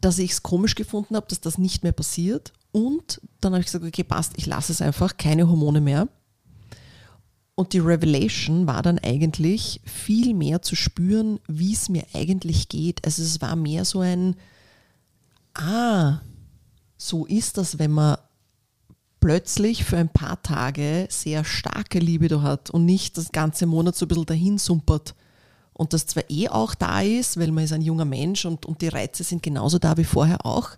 dass 0.01 0.20
ich 0.20 0.32
es 0.32 0.43
komisch 0.43 0.75
gefunden 0.75 1.15
habe, 1.15 1.27
dass 1.29 1.39
das 1.39 1.58
nicht 1.58 1.84
mehr 1.84 1.93
passiert. 1.93 2.51
Und 2.72 3.22
dann 3.39 3.53
habe 3.53 3.62
ich 3.62 3.67
gesagt, 3.67 3.86
okay, 3.86 4.03
passt, 4.03 4.34
ich 4.36 4.46
lasse 4.46 4.74
es 4.74 4.82
einfach, 4.82 5.15
keine 5.17 5.48
Hormone 5.48 5.79
mehr. 5.79 6.10
Und 7.55 7.74
die 7.74 7.79
Revelation 7.79 8.65
war 8.65 8.82
dann 8.82 9.00
eigentlich 9.00 9.79
viel 9.86 10.34
mehr 10.34 10.62
zu 10.62 10.75
spüren, 10.75 11.39
wie 11.48 11.74
es 11.74 11.88
mir 11.88 12.03
eigentlich 12.13 12.67
geht. 12.67 13.05
Also 13.05 13.22
es 13.22 13.41
war 13.41 13.55
mehr 13.55 13.86
so 13.86 14.00
ein, 14.00 14.36
ah, 15.53 16.20
so 16.98 17.25
ist 17.25 17.58
das, 17.58 17.77
wenn 17.77 17.91
man 17.91 18.17
plötzlich 19.24 19.86
für 19.86 19.96
ein 19.96 20.10
paar 20.10 20.44
Tage 20.44 21.08
sehr 21.10 21.46
starke 21.46 22.00
Libido 22.00 22.42
hat 22.42 22.70
und 22.72 22.84
nicht 22.84 23.18
das 23.18 23.32
ganze 23.32 23.65
Monat 23.65 23.96
so 23.96 24.03
ein 24.03 24.10
bisschen 24.10 24.25
dahin 24.25 24.58
sumpert 24.58 25.15
und 25.72 25.94
das 25.94 26.08
zwar 26.08 26.24
eh 26.30 26.50
auch 26.50 26.75
da 26.75 27.00
ist, 27.00 27.39
weil 27.39 27.50
man 27.53 27.63
ist 27.63 27.72
ein 27.72 27.82
junger 27.82 28.03
Mensch 28.03 28.44
und, 28.44 28.65
und 28.65 28.82
die 28.82 28.89
Reize 28.89 29.24
sind 29.24 29.42
genauso 29.42 29.80
da 29.80 29.96
wie 29.96 30.03
vorher 30.03 30.46
auch, 30.46 30.72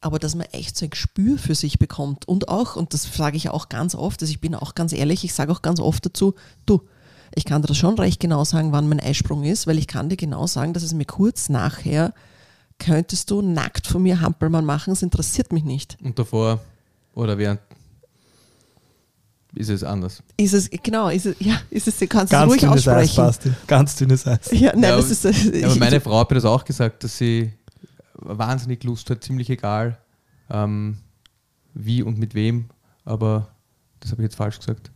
aber 0.00 0.20
dass 0.20 0.36
man 0.36 0.46
echt 0.52 0.76
so 0.76 0.86
ein 0.86 0.90
Gespür 0.90 1.36
für 1.36 1.56
sich 1.56 1.80
bekommt 1.80 2.28
und 2.28 2.48
auch, 2.48 2.76
und 2.76 2.94
das 2.94 3.12
sage 3.12 3.36
ich 3.36 3.50
auch 3.50 3.68
ganz 3.68 3.96
oft, 3.96 4.22
also 4.22 4.30
ich 4.30 4.40
bin 4.40 4.54
auch 4.54 4.76
ganz 4.76 4.92
ehrlich, 4.92 5.24
ich 5.24 5.34
sage 5.34 5.50
auch 5.50 5.60
ganz 5.60 5.80
oft 5.80 6.06
dazu, 6.06 6.36
du, 6.64 6.82
ich 7.34 7.44
kann 7.44 7.62
dir 7.62 7.68
das 7.68 7.76
schon 7.76 7.98
recht 7.98 8.20
genau 8.20 8.44
sagen, 8.44 8.70
wann 8.70 8.88
mein 8.88 9.00
Eisprung 9.00 9.42
ist, 9.42 9.66
weil 9.66 9.78
ich 9.78 9.88
kann 9.88 10.08
dir 10.08 10.16
genau 10.16 10.46
sagen, 10.46 10.74
dass 10.74 10.84
es 10.84 10.94
mir 10.94 11.06
kurz 11.06 11.48
nachher 11.48 12.14
könntest 12.78 13.32
du 13.32 13.42
nackt 13.42 13.88
von 13.88 14.04
mir 14.04 14.20
Hampelmann 14.20 14.64
machen, 14.64 14.92
es 14.92 15.02
interessiert 15.02 15.52
mich 15.52 15.64
nicht. 15.64 15.98
Und 16.04 16.20
davor 16.20 16.60
oder 17.18 17.36
während 17.36 17.60
ist 19.54 19.70
es 19.70 19.82
anders. 19.82 20.22
Ist 20.36 20.54
es, 20.54 20.70
genau, 20.70 21.08
ist 21.08 21.26
es, 21.26 21.36
ja, 21.40 21.60
ist 21.68 21.88
es, 21.88 21.98
kannst 22.08 22.32
du 22.32 22.36
Ganz 22.36 22.50
ruhig 22.52 22.60
dünnes 22.60 22.86
Eis, 22.86 22.88
aussprechen. 22.88 23.16
Basti. 23.16 23.52
Ganz 23.66 23.96
dünnes 23.96 24.26
Eis. 24.26 24.38
Ja, 24.52 24.72
nein, 24.74 24.82
Ja, 24.84 24.96
das 24.96 25.10
ist, 25.10 25.24
Ja, 25.24 25.66
aber 25.66 25.76
meine 25.76 26.00
Frau 26.00 26.20
hat 26.20 26.30
mir 26.30 26.36
das 26.36 26.44
auch 26.44 26.64
gesagt, 26.64 27.02
dass 27.02 27.18
sie 27.18 27.52
wahnsinnig 28.14 28.84
Lust 28.84 29.10
hat, 29.10 29.24
ziemlich 29.24 29.50
egal, 29.50 29.98
ähm, 30.48 30.98
wie 31.74 32.02
und 32.02 32.18
mit 32.18 32.34
wem, 32.34 32.68
aber 33.04 33.48
das 33.98 34.12
habe 34.12 34.22
ich 34.22 34.26
jetzt 34.26 34.36
falsch 34.36 34.58
gesagt. 34.58 34.92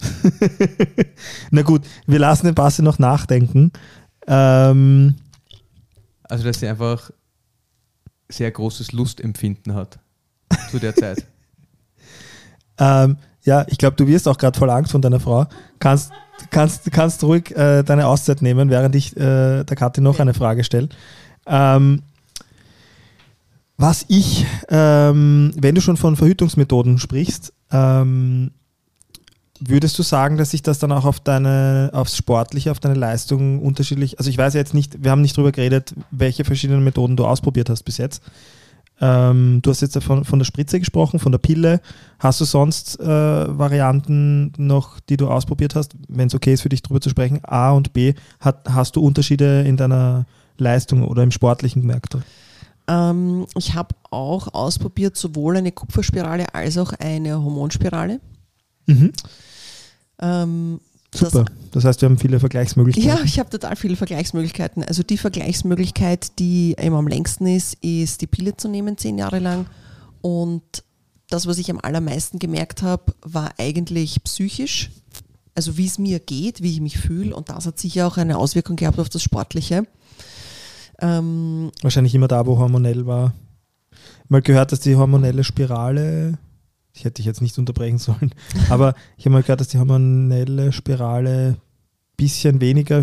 Na 1.50 1.62
gut, 1.62 1.82
wir 2.06 2.18
lassen 2.18 2.46
den 2.46 2.54
Basti 2.54 2.82
noch 2.82 2.98
nachdenken. 2.98 3.72
Ähm, 4.26 5.16
Also, 6.22 6.44
dass 6.44 6.60
sie 6.60 6.68
einfach 6.68 7.10
sehr 8.30 8.50
großes 8.50 8.92
Lustempfinden 8.92 9.74
hat 9.74 9.98
zu 10.70 10.78
der 10.78 10.94
Zeit. 10.94 11.24
ähm, 12.78 13.16
ja, 13.44 13.64
ich 13.68 13.78
glaube, 13.78 13.96
du 13.96 14.06
wirst 14.06 14.28
auch 14.28 14.38
gerade 14.38 14.58
voll 14.58 14.70
Angst 14.70 14.92
von 14.92 15.02
deiner 15.02 15.20
Frau. 15.20 15.46
Kannst, 15.78 16.12
kannst, 16.50 16.90
kannst 16.92 17.22
ruhig 17.24 17.56
äh, 17.56 17.82
deine 17.82 18.06
Auszeit 18.06 18.42
nehmen, 18.42 18.70
während 18.70 18.94
ich 18.94 19.16
äh, 19.16 19.64
der 19.64 19.76
Kathi 19.76 20.00
noch 20.00 20.20
eine 20.20 20.34
Frage 20.34 20.64
stelle. 20.64 20.88
Ähm, 21.46 22.02
was 23.78 24.04
ich, 24.08 24.44
ähm, 24.68 25.52
wenn 25.56 25.74
du 25.76 25.80
schon 25.80 25.96
von 25.96 26.16
Verhütungsmethoden 26.16 26.98
sprichst, 26.98 27.52
ähm, 27.70 28.50
würdest 29.60 29.98
du 29.98 30.02
sagen, 30.02 30.36
dass 30.36 30.50
sich 30.50 30.62
das 30.62 30.78
dann 30.78 30.92
auch 30.92 31.04
auf 31.04 31.20
deine, 31.20 31.90
aufs 31.92 32.16
Sportliche, 32.16 32.70
auf 32.70 32.80
deine 32.80 32.96
Leistung 32.96 33.60
unterschiedlich, 33.60 34.18
also 34.18 34.30
ich 34.30 34.38
weiß 34.38 34.54
ja 34.54 34.58
jetzt 34.58 34.74
nicht, 34.74 35.02
wir 35.02 35.10
haben 35.10 35.22
nicht 35.22 35.36
drüber 35.36 35.52
geredet, 35.52 35.94
welche 36.10 36.44
verschiedenen 36.44 36.84
Methoden 36.84 37.16
du 37.16 37.24
ausprobiert 37.24 37.70
hast 37.70 37.84
bis 37.84 37.98
jetzt. 37.98 38.22
Ähm, 39.00 39.60
du 39.62 39.70
hast 39.70 39.80
jetzt 39.80 40.02
von, 40.02 40.24
von 40.24 40.38
der 40.38 40.46
Spritze 40.46 40.78
gesprochen, 40.78 41.18
von 41.18 41.32
der 41.32 41.38
Pille. 41.38 41.80
Hast 42.18 42.40
du 42.40 42.44
sonst 42.44 42.98
äh, 43.00 43.06
Varianten 43.06 44.52
noch, 44.56 45.00
die 45.00 45.16
du 45.16 45.28
ausprobiert 45.28 45.74
hast, 45.74 45.94
wenn 46.08 46.26
es 46.28 46.34
okay 46.34 46.54
ist 46.54 46.62
für 46.62 46.68
dich 46.68 46.82
drüber 46.82 47.00
zu 47.00 47.10
sprechen? 47.10 47.40
A 47.44 47.70
und 47.72 47.92
B, 47.92 48.14
hat, 48.40 48.68
hast 48.68 48.96
du 48.96 49.00
Unterschiede 49.00 49.62
in 49.62 49.76
deiner 49.76 50.26
Leistung 50.56 51.06
oder 51.06 51.22
im 51.22 51.30
Sportlichen 51.30 51.82
gemerkt? 51.82 52.16
ähm, 52.88 53.46
ich 53.56 53.74
habe 53.74 53.94
auch 54.10 54.52
ausprobiert, 54.54 55.16
sowohl 55.16 55.58
eine 55.58 55.72
Kupferspirale 55.72 56.54
als 56.54 56.78
auch 56.78 56.92
eine 56.94 57.40
Hormonspirale. 57.42 58.20
Mhm. 58.86 59.12
Ähm, 60.20 60.80
Super. 61.14 61.46
Das 61.70 61.84
heißt, 61.84 62.00
wir 62.02 62.08
haben 62.08 62.18
viele 62.18 62.40
Vergleichsmöglichkeiten. 62.40 63.08
Ja, 63.08 63.24
ich 63.24 63.38
habe 63.38 63.50
total 63.50 63.76
viele 63.76 63.96
Vergleichsmöglichkeiten. 63.96 64.84
Also 64.84 65.02
die 65.02 65.18
Vergleichsmöglichkeit, 65.18 66.38
die 66.38 66.76
eben 66.78 66.94
am 66.94 67.08
längsten 67.08 67.46
ist, 67.46 67.74
ist 67.82 68.20
die 68.20 68.26
Pille 68.26 68.56
zu 68.56 68.68
nehmen, 68.68 68.98
zehn 68.98 69.18
Jahre 69.18 69.38
lang. 69.38 69.66
Und 70.20 70.84
das, 71.30 71.46
was 71.46 71.58
ich 71.58 71.70
am 71.70 71.78
allermeisten 71.80 72.38
gemerkt 72.38 72.82
habe, 72.82 73.14
war 73.22 73.52
eigentlich 73.58 74.22
psychisch. 74.24 74.90
Also 75.54 75.76
wie 75.76 75.86
es 75.86 75.98
mir 75.98 76.20
geht, 76.20 76.62
wie 76.62 76.72
ich 76.72 76.80
mich 76.80 76.98
fühle. 76.98 77.34
Und 77.34 77.48
das 77.48 77.66
hat 77.66 77.78
sicher 77.78 78.06
auch 78.06 78.16
eine 78.16 78.38
Auswirkung 78.38 78.76
gehabt 78.76 78.98
auf 78.98 79.08
das 79.08 79.22
Sportliche. 79.22 79.84
Ähm, 81.00 81.70
Wahrscheinlich 81.82 82.14
immer 82.14 82.28
da, 82.28 82.46
wo 82.46 82.58
hormonell 82.58 83.06
war. 83.06 83.34
Mal 84.28 84.42
gehört, 84.42 84.72
dass 84.72 84.80
die 84.80 84.96
hormonelle 84.96 85.42
Spirale, 85.42 86.38
ich 86.98 87.04
hätte 87.04 87.14
dich 87.14 87.26
jetzt 87.26 87.40
nicht 87.40 87.56
unterbrechen 87.58 87.98
sollen, 87.98 88.34
aber 88.70 88.94
ich 89.16 89.24
habe 89.24 89.34
mal 89.34 89.42
gehört, 89.42 89.60
dass 89.60 89.68
die 89.68 89.78
hormonelle 89.78 90.72
Spirale 90.72 91.56
ein 91.56 92.16
bisschen 92.16 92.60
weniger 92.60 93.02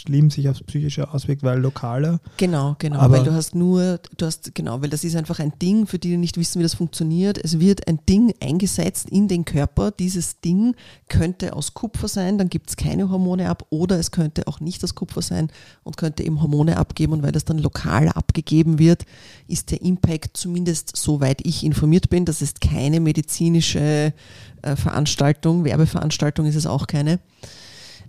schlimm 0.00 0.30
sich 0.30 0.48
aufs 0.48 0.62
Psychische 0.62 1.12
auswirkt, 1.12 1.42
weil 1.42 1.58
lokaler. 1.58 2.20
Genau, 2.36 2.76
genau, 2.78 2.98
Aber- 2.98 3.18
weil 3.18 3.24
du 3.24 3.32
hast 3.32 3.54
nur, 3.54 4.00
du 4.16 4.26
hast, 4.26 4.54
genau, 4.54 4.82
weil 4.82 4.90
das 4.90 5.04
ist 5.04 5.16
einfach 5.16 5.38
ein 5.38 5.52
Ding, 5.60 5.86
für 5.86 5.98
die, 5.98 6.10
die 6.10 6.16
nicht 6.16 6.36
wissen, 6.36 6.58
wie 6.58 6.62
das 6.62 6.74
funktioniert. 6.74 7.38
Es 7.42 7.58
wird 7.60 7.86
ein 7.88 8.00
Ding 8.08 8.34
eingesetzt 8.40 9.08
in 9.10 9.28
den 9.28 9.44
Körper. 9.44 9.90
Dieses 9.90 10.40
Ding 10.40 10.74
könnte 11.08 11.54
aus 11.54 11.74
Kupfer 11.74 12.08
sein, 12.08 12.38
dann 12.38 12.48
gibt 12.48 12.70
es 12.70 12.76
keine 12.76 13.10
Hormone 13.10 13.48
ab, 13.48 13.66
oder 13.70 13.98
es 13.98 14.10
könnte 14.10 14.46
auch 14.48 14.60
nicht 14.60 14.82
aus 14.84 14.94
Kupfer 14.94 15.22
sein 15.22 15.50
und 15.82 15.96
könnte 15.96 16.22
eben 16.24 16.40
Hormone 16.42 16.76
abgeben. 16.76 17.12
Und 17.12 17.22
weil 17.22 17.32
das 17.32 17.44
dann 17.44 17.58
lokal 17.58 18.08
abgegeben 18.08 18.78
wird, 18.78 19.04
ist 19.46 19.70
der 19.70 19.82
Impact 19.82 20.36
zumindest, 20.36 20.96
soweit 20.96 21.46
ich 21.46 21.64
informiert 21.64 22.10
bin, 22.10 22.24
das 22.24 22.42
ist 22.42 22.60
keine 22.60 23.00
medizinische 23.00 24.12
äh, 24.62 24.76
Veranstaltung, 24.76 25.64
Werbeveranstaltung 25.64 26.46
ist 26.46 26.56
es 26.56 26.66
auch 26.66 26.86
keine. 26.86 27.18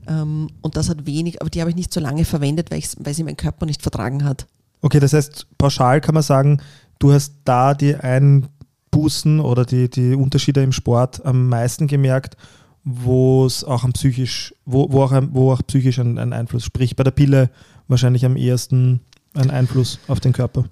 Ähm, 0.08 0.50
und 0.62 0.76
das 0.78 0.90
hat 0.90 1.06
wenig, 1.06 1.42
aber 1.42 1.50
die 1.50 1.62
habe 1.62 1.70
ich 1.70 1.76
nicht 1.76 1.94
so 1.94 2.00
lange 2.00 2.26
verwendet, 2.26 2.72
weil, 2.72 2.82
weil 3.00 3.14
sie 3.14 3.24
mein 3.24 3.38
Körper 3.38 3.66
nicht 3.66 3.82
vertragen 3.82 4.24
hat. 4.24 4.48
Okay, 4.82 5.00
das 5.00 5.14
heißt, 5.14 5.48
pauschal 5.58 6.02
kann 6.02 6.16
man 6.16 6.24
sagen, 6.24 6.62
du 7.00 7.14
hast 7.14 7.36
da 7.46 7.74
die 7.74 7.96
Einbußen 7.96 9.40
oder 9.40 9.66
die, 9.66 9.90
die 9.90 10.16
Unterschiede 10.16 10.64
im 10.64 10.72
Sport 10.72 11.26
am 11.26 11.50
meisten 11.50 11.88
gemerkt, 11.88 12.36
wo 12.84 13.46
es 13.46 13.64
auch 13.64 13.84
am 13.84 13.94
psychisch, 13.94 14.56
wo, 14.66 14.92
wo, 14.92 15.04
auch, 15.04 15.14
wo 15.32 15.52
auch 15.52 15.62
psychisch 15.68 16.00
ein, 16.00 16.18
ein 16.18 16.34
Einfluss, 16.34 16.66
sprich 16.66 16.96
bei 16.96 17.04
der 17.04 17.12
Pille 17.12 17.52
wahrscheinlich 17.88 18.26
am 18.26 18.36
ehesten 18.36 19.02
ein 19.34 19.52
Einfluss 19.52 20.00
auf 20.08 20.20
den 20.20 20.34
Körper. 20.34 20.66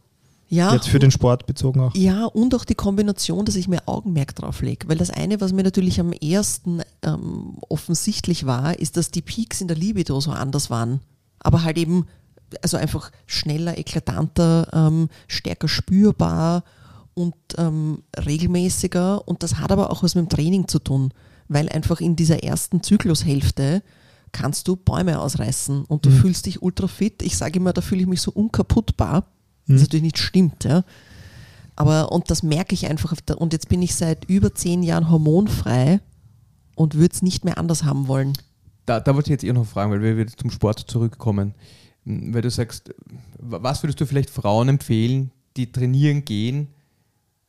Ja, 0.51 0.73
Jetzt 0.73 0.87
für 0.89 0.97
den 0.99 1.11
Sport 1.11 1.45
bezogen 1.45 1.79
auch. 1.79 1.93
ja, 1.95 2.25
und 2.25 2.55
auch 2.55 2.65
die 2.65 2.73
Kombination, 2.75 3.45
dass 3.45 3.55
ich 3.55 3.67
mehr 3.67 3.83
Augenmerk 3.87 4.33
drauf 4.35 4.61
lege. 4.63 4.89
Weil 4.89 4.97
das 4.97 5.11
eine, 5.11 5.39
was 5.41 5.53
mir 5.53 5.61
natürlich 5.63 5.99
am 5.99 6.11
ersten 6.11 6.81
ähm, 7.03 7.57
offensichtlich 7.69 8.45
war, 8.47 8.77
ist, 8.79 8.97
dass 8.97 9.11
die 9.11 9.21
Peaks 9.21 9.61
in 9.61 9.67
der 9.67 9.77
Libido 9.77 10.19
so 10.19 10.31
anders 10.31 10.69
waren. 10.71 11.01
Aber 11.39 11.63
halt 11.63 11.77
eben, 11.77 12.07
also 12.63 12.77
einfach 12.77 13.11
schneller, 13.27 13.77
eklatanter, 13.77 14.67
ähm, 14.73 15.09
stärker 15.27 15.67
spürbar 15.67 16.63
und 17.13 17.35
ähm, 17.57 18.01
regelmäßiger. 18.17 19.27
Und 19.27 19.43
das 19.43 19.55
hat 19.57 19.71
aber 19.71 19.91
auch 19.91 20.01
was 20.03 20.15
mit 20.15 20.25
dem 20.25 20.29
Training 20.29 20.67
zu 20.67 20.79
tun. 20.79 21.13
Weil 21.47 21.69
einfach 21.69 21.99
in 21.99 22.15
dieser 22.15 22.43
ersten 22.43 22.81
Zyklushälfte 22.81 23.83
kannst 24.31 24.67
du 24.67 24.75
Bäume 24.75 25.19
ausreißen 25.19 25.85
und 25.85 26.05
du 26.05 26.09
Mhm. 26.09 26.13
fühlst 26.21 26.45
dich 26.45 26.61
ultra 26.61 26.87
fit. 26.87 27.21
Ich 27.23 27.37
sage 27.37 27.59
immer, 27.59 27.73
da 27.73 27.81
fühle 27.81 28.01
ich 28.01 28.07
mich 28.07 28.21
so 28.21 28.31
unkaputtbar. 28.31 29.25
Mhm. 29.69 29.75
Was 29.75 29.81
natürlich 29.83 30.03
nicht 30.03 30.17
stimmt, 30.17 30.63
ja. 30.65 30.83
Aber, 31.75 32.11
und 32.11 32.29
das 32.29 32.43
merke 32.43 32.73
ich 32.73 32.87
einfach. 32.89 33.13
Und 33.37 33.53
jetzt 33.53 33.69
bin 33.69 33.81
ich 33.81 33.95
seit 33.95 34.25
über 34.25 34.53
zehn 34.53 34.83
Jahren 34.83 35.09
hormonfrei 35.09 36.01
und 36.75 36.95
würde 36.95 37.13
es 37.13 37.21
nicht 37.21 37.45
mehr 37.45 37.57
anders 37.57 37.85
haben 37.85 38.07
wollen. 38.09 38.33
Da, 38.85 38.99
da 38.99 39.15
wollte 39.15 39.27
ich 39.27 39.31
jetzt 39.31 39.43
eher 39.45 39.53
noch 39.53 39.65
fragen, 39.65 39.91
weil 39.91 40.01
wir 40.01 40.17
wieder 40.17 40.35
zum 40.35 40.51
Sport 40.51 40.79
zurückkommen. 40.89 41.53
Hm, 42.05 42.33
Weil 42.33 42.41
du 42.41 42.49
sagst, 42.49 42.93
wa- 43.39 43.59
was 43.61 43.81
würdest 43.83 44.01
du 44.01 44.05
vielleicht 44.05 44.29
Frauen 44.29 44.67
empfehlen, 44.67 45.31
die 45.55 45.71
trainieren 45.71 46.25
gehen? 46.25 46.67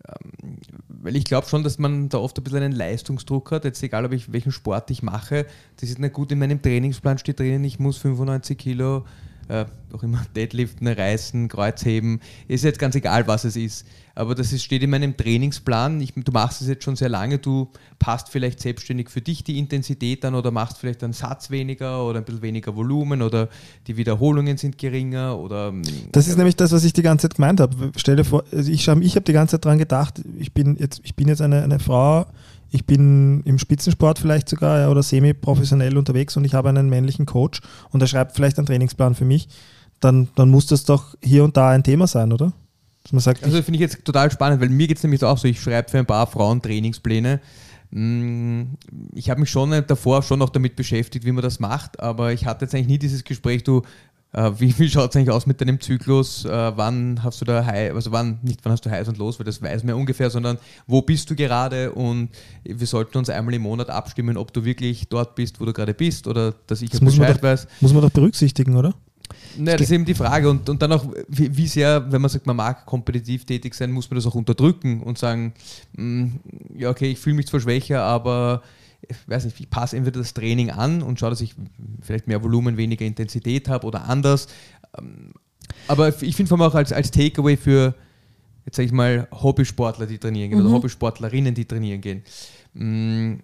Ähm, 0.07 0.59
Weil 0.89 1.17
ich 1.17 1.25
glaube 1.25 1.49
schon, 1.49 1.65
dass 1.65 1.79
man 1.79 2.09
da 2.09 2.19
oft 2.19 2.39
ein 2.39 2.45
bisschen 2.45 2.63
einen 2.63 2.75
Leistungsdruck 2.75 3.51
hat. 3.53 3.65
Jetzt 3.65 3.83
egal, 3.83 4.05
ob 4.05 4.13
ich 4.13 4.33
welchen 4.33 4.53
Sport 4.53 4.91
ich 4.91 5.03
mache. 5.03 5.47
Das 5.77 5.89
ist 5.89 5.99
nicht 5.99 6.13
gut, 6.13 6.31
in 6.31 6.39
meinem 6.39 6.61
Trainingsplan 6.63 7.19
steht 7.19 7.41
drinnen, 7.41 7.65
ich 7.65 7.79
muss 7.79 7.97
95 7.99 8.59
Kilo, 8.59 9.05
äh, 9.51 9.67
auch 9.93 10.03
immer 10.03 10.25
Deadliften, 10.37 10.87
Reißen, 10.87 11.49
Kreuzheben. 11.49 12.21
Ist 12.49 12.65
jetzt 12.65 12.79
ganz 12.79 12.95
egal, 12.95 13.27
was 13.27 13.45
es 13.45 13.57
ist. 13.57 13.87
Aber 14.15 14.35
das 14.35 14.53
ist, 14.53 14.65
steht 14.65 14.83
in 14.83 14.91
meinem 14.91 15.17
Trainingsplan. 15.17 16.01
Ich, 16.01 16.13
du 16.15 16.33
machst 16.33 16.61
es 16.61 16.69
jetzt 16.69 16.85
schon 16.85 16.95
sehr 16.95 17.09
lange. 17.09 17.39
Du 17.39 17.71
passt 17.99 18.29
vielleicht 18.29 18.61
selbstständig 18.61 19.09
für 19.09 19.21
dich 19.21 19.45
die 19.45 19.59
Intensität 19.59 20.25
an 20.25 20.35
oder 20.35 20.51
machst 20.51 20.79
vielleicht 20.79 21.03
einen 21.03 21.13
Satz 21.13 21.51
weniger 21.51 22.05
oder 22.05 22.19
ein 22.19 22.25
bisschen 22.25 22.43
weniger 22.43 22.77
Volumen 22.77 23.23
oder 23.23 23.49
die 23.87 23.97
Wiederholungen 23.97 24.57
sind 24.57 24.79
geringer 24.79 25.39
oder 25.39 25.69
ähm, 25.69 25.83
Das 26.13 26.29
ist 26.29 26.37
nämlich 26.37 26.57
das, 26.57 26.73
was 26.73 26.85
ich 26.85 26.93
die 26.93 27.03
ganze 27.03 27.29
Zeit 27.29 27.37
gemeint 27.37 27.61
habe. 27.61 27.93
Stell 27.97 28.17
dir 28.17 28.25
vor, 28.25 28.45
also 28.53 28.71
ich, 28.71 28.87
ich 28.87 29.17
habe 29.17 29.25
die 29.25 29.33
ganze 29.33 29.53
Zeit 29.53 29.65
dran 29.65 29.79
gedacht, 29.79 30.21
ich 30.39 30.53
bin 30.53 30.77
jetzt, 30.77 31.01
ich 31.05 31.15
bin 31.17 31.29
jetzt 31.29 31.41
eine, 31.41 31.63
eine 31.63 31.79
Frau, 31.79 32.27
ich 32.71 32.87
bin 32.87 33.43
im 33.45 33.59
Spitzensport 33.59 34.19
vielleicht 34.19 34.49
sogar 34.49 34.91
oder 34.91 35.03
semi-professionell 35.03 35.97
unterwegs 35.99 36.37
und 36.37 36.45
ich 36.45 36.55
habe 36.55 36.69
einen 36.69 36.89
männlichen 36.89 37.27
Coach 37.27 37.61
und 37.91 38.01
er 38.01 38.07
schreibt 38.07 38.35
vielleicht 38.37 38.59
einen 38.59 38.67
Trainingsplan 38.67 39.15
für 39.15 39.25
mich, 39.25 39.49
dann, 40.01 40.29
dann 40.37 40.51
muss 40.51 40.67
das 40.67 40.85
doch 40.85 41.15
hier 41.23 41.45
und 41.45 41.57
da 41.57 41.71
ein 41.71 41.83
Thema 41.83 42.07
sein, 42.07 42.33
oder? 42.33 42.53
Dass 43.03 43.13
man 43.13 43.21
sagt, 43.21 43.45
Also 43.45 43.61
finde 43.63 43.77
ich 43.77 43.81
jetzt 43.81 44.05
total 44.05 44.31
spannend, 44.31 44.61
weil 44.61 44.69
mir 44.69 44.87
geht 44.87 44.99
es 44.99 45.03
nämlich 45.03 45.23
auch 45.25 45.39
so, 45.39 45.49
ich 45.49 45.61
schreibe 45.61 45.91
für 45.91 45.99
ein 45.99 46.07
paar 46.07 46.27
Frauen 46.27 46.63
Trainingspläne. 46.63 47.41
Mm, 47.91 48.63
Ich 49.15 49.31
habe 49.31 49.41
mich 49.41 49.51
schon 49.51 49.71
davor 49.87 50.23
schon 50.23 50.39
noch 50.39 50.51
damit 50.51 50.77
beschäftigt, 50.77 51.25
wie 51.25 51.33
man 51.33 51.43
das 51.43 51.59
macht, 51.61 51.99
aber 51.99 52.33
ich 52.33 52.47
hatte 52.47 52.65
jetzt 52.65 52.75
eigentlich 52.75 52.87
nie 52.87 52.99
dieses 52.99 53.25
Gespräch, 53.25 53.65
du, 53.65 53.79
Äh, 53.81 53.83
wie 54.33 54.79
wie 54.79 54.89
schaut 54.89 55.11
es 55.11 55.17
eigentlich 55.17 55.31
aus 55.31 55.47
mit 55.47 55.61
deinem 55.61 55.81
Zyklus? 55.81 56.45
Äh, 56.45 56.73
wann 56.77 57.21
hast 57.23 57.41
du 57.41 57.45
da 57.45 57.65
heiß, 57.65 57.93
also 57.95 58.13
wann, 58.13 58.39
nicht 58.43 58.61
wann 58.63 58.73
hast 58.73 58.87
du 58.87 58.91
heiß 58.91 59.09
und 59.09 59.19
los, 59.19 59.39
weil 59.39 59.45
das 59.47 59.61
weiß 59.61 59.83
man 59.85 59.95
ungefähr, 59.97 60.31
sondern 60.31 60.57
wo 60.87 61.03
bist 61.03 61.29
du 61.31 61.35
gerade 61.35 61.91
und 61.93 62.29
wir 62.65 62.87
sollten 62.87 63.19
uns 63.19 63.29
einmal 63.29 63.55
im 63.55 63.63
Monat 63.63 63.91
abstimmen, 63.91 64.37
ob 64.37 64.53
du 64.53 64.65
wirklich 64.65 65.09
dort 65.09 65.35
bist, 65.35 65.61
wo 65.61 65.65
du 65.65 65.73
gerade 65.73 65.95
bist 65.95 66.27
oder 66.29 66.55
dass 66.69 66.81
ich 66.83 66.91
Das 66.91 67.01
muss 67.01 67.17
man 67.17 67.27
Bescheid 67.27 67.39
doch- 67.39 67.43
weiß. 67.43 67.67
Muss 67.81 67.93
man 67.93 68.03
doch 68.03 68.11
berücksichtigen, 68.11 68.77
oder? 68.77 68.95
Naja, 69.57 69.77
das 69.77 69.87
ist 69.87 69.93
eben 69.93 70.05
die 70.05 70.15
Frage. 70.15 70.51
Und, 70.51 70.69
und 70.69 70.83
dann 70.83 70.93
auch, 70.93 71.05
wie, 71.29 71.57
wie 71.57 71.67
sehr, 71.69 72.11
wenn 72.13 72.21
man 72.21 72.29
sagt, 72.31 72.47
man 72.47 72.57
mag 72.57 72.85
kompetitiv 72.87 73.45
tätig 73.45 73.75
sein, 73.75 73.91
muss 73.93 74.11
man 74.11 74.17
das 74.17 74.27
auch 74.27 74.35
unterdrücken 74.35 75.03
und 75.03 75.19
sagen, 75.19 75.55
mm, 75.97 76.27
ja, 76.77 76.91
okay, 76.91 77.11
ich 77.13 77.19
fühle 77.19 77.37
mich 77.37 77.47
zwar 77.47 77.61
schwächer, 77.61 78.03
aber 78.03 78.63
ich 79.09 79.17
weiß 79.29 79.45
nicht, 79.45 79.61
ich 79.61 79.71
passe 79.71 79.97
entweder 79.97 80.21
das 80.21 80.35
Training 80.35 80.71
an 80.71 81.03
und 81.03 81.19
schaue, 81.19 81.31
dass 81.31 81.41
ich 81.41 81.55
vielleicht 82.03 82.27
mehr 82.27 82.43
Volumen, 82.43 82.77
weniger 82.77 83.05
Intensität 83.05 83.69
habe 83.69 83.87
oder 83.87 84.05
anders. 84.05 84.49
Ähm, 84.99 85.33
Aber 85.89 86.09
ich 86.23 86.37
finde 86.37 86.49
vor 86.49 86.61
allem 86.61 86.71
auch 86.71 86.75
als, 86.75 86.93
als 86.93 87.11
Takeaway 87.11 87.57
für, 87.57 87.95
jetzt 88.67 88.77
sage 88.77 88.87
ich 88.87 88.93
mal, 88.93 89.29
Hobbysportler, 89.31 90.07
die 90.07 90.19
trainieren 90.19 90.51
gehen 90.51 90.61
oder 90.61 90.71
Hobbysportlerinnen, 90.71 91.55
die 91.55 91.65
trainieren 91.65 92.01
gehen. 92.01 92.23
Mm, 92.75 93.35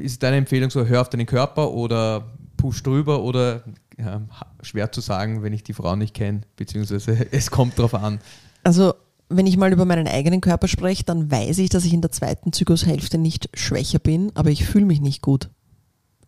Ist 0.00 0.22
deine 0.22 0.36
Empfehlung 0.36 0.70
so, 0.70 0.84
hör 0.84 1.00
auf 1.00 1.10
deinen 1.10 1.26
Körper 1.26 1.70
oder 1.70 2.32
push 2.56 2.82
drüber 2.82 3.22
oder 3.22 3.62
ja, 3.98 4.22
schwer 4.62 4.92
zu 4.92 5.00
sagen, 5.00 5.42
wenn 5.42 5.52
ich 5.52 5.62
die 5.62 5.72
Frau 5.72 5.96
nicht 5.96 6.14
kenne, 6.14 6.42
beziehungsweise 6.56 7.26
es 7.32 7.50
kommt 7.50 7.78
drauf 7.78 7.94
an. 7.94 8.20
Also, 8.62 8.94
wenn 9.30 9.46
ich 9.46 9.56
mal 9.56 9.72
über 9.72 9.84
meinen 9.84 10.08
eigenen 10.08 10.40
Körper 10.40 10.66
spreche, 10.66 11.04
dann 11.04 11.30
weiß 11.30 11.58
ich, 11.58 11.70
dass 11.70 11.84
ich 11.84 11.92
in 11.92 12.00
der 12.00 12.10
zweiten 12.10 12.52
Zyklushälfte 12.52 13.16
nicht 13.16 13.48
schwächer 13.54 14.00
bin, 14.00 14.32
aber 14.34 14.50
ich 14.50 14.64
fühle 14.64 14.84
mich 14.84 15.00
nicht 15.00 15.22
gut. 15.22 15.50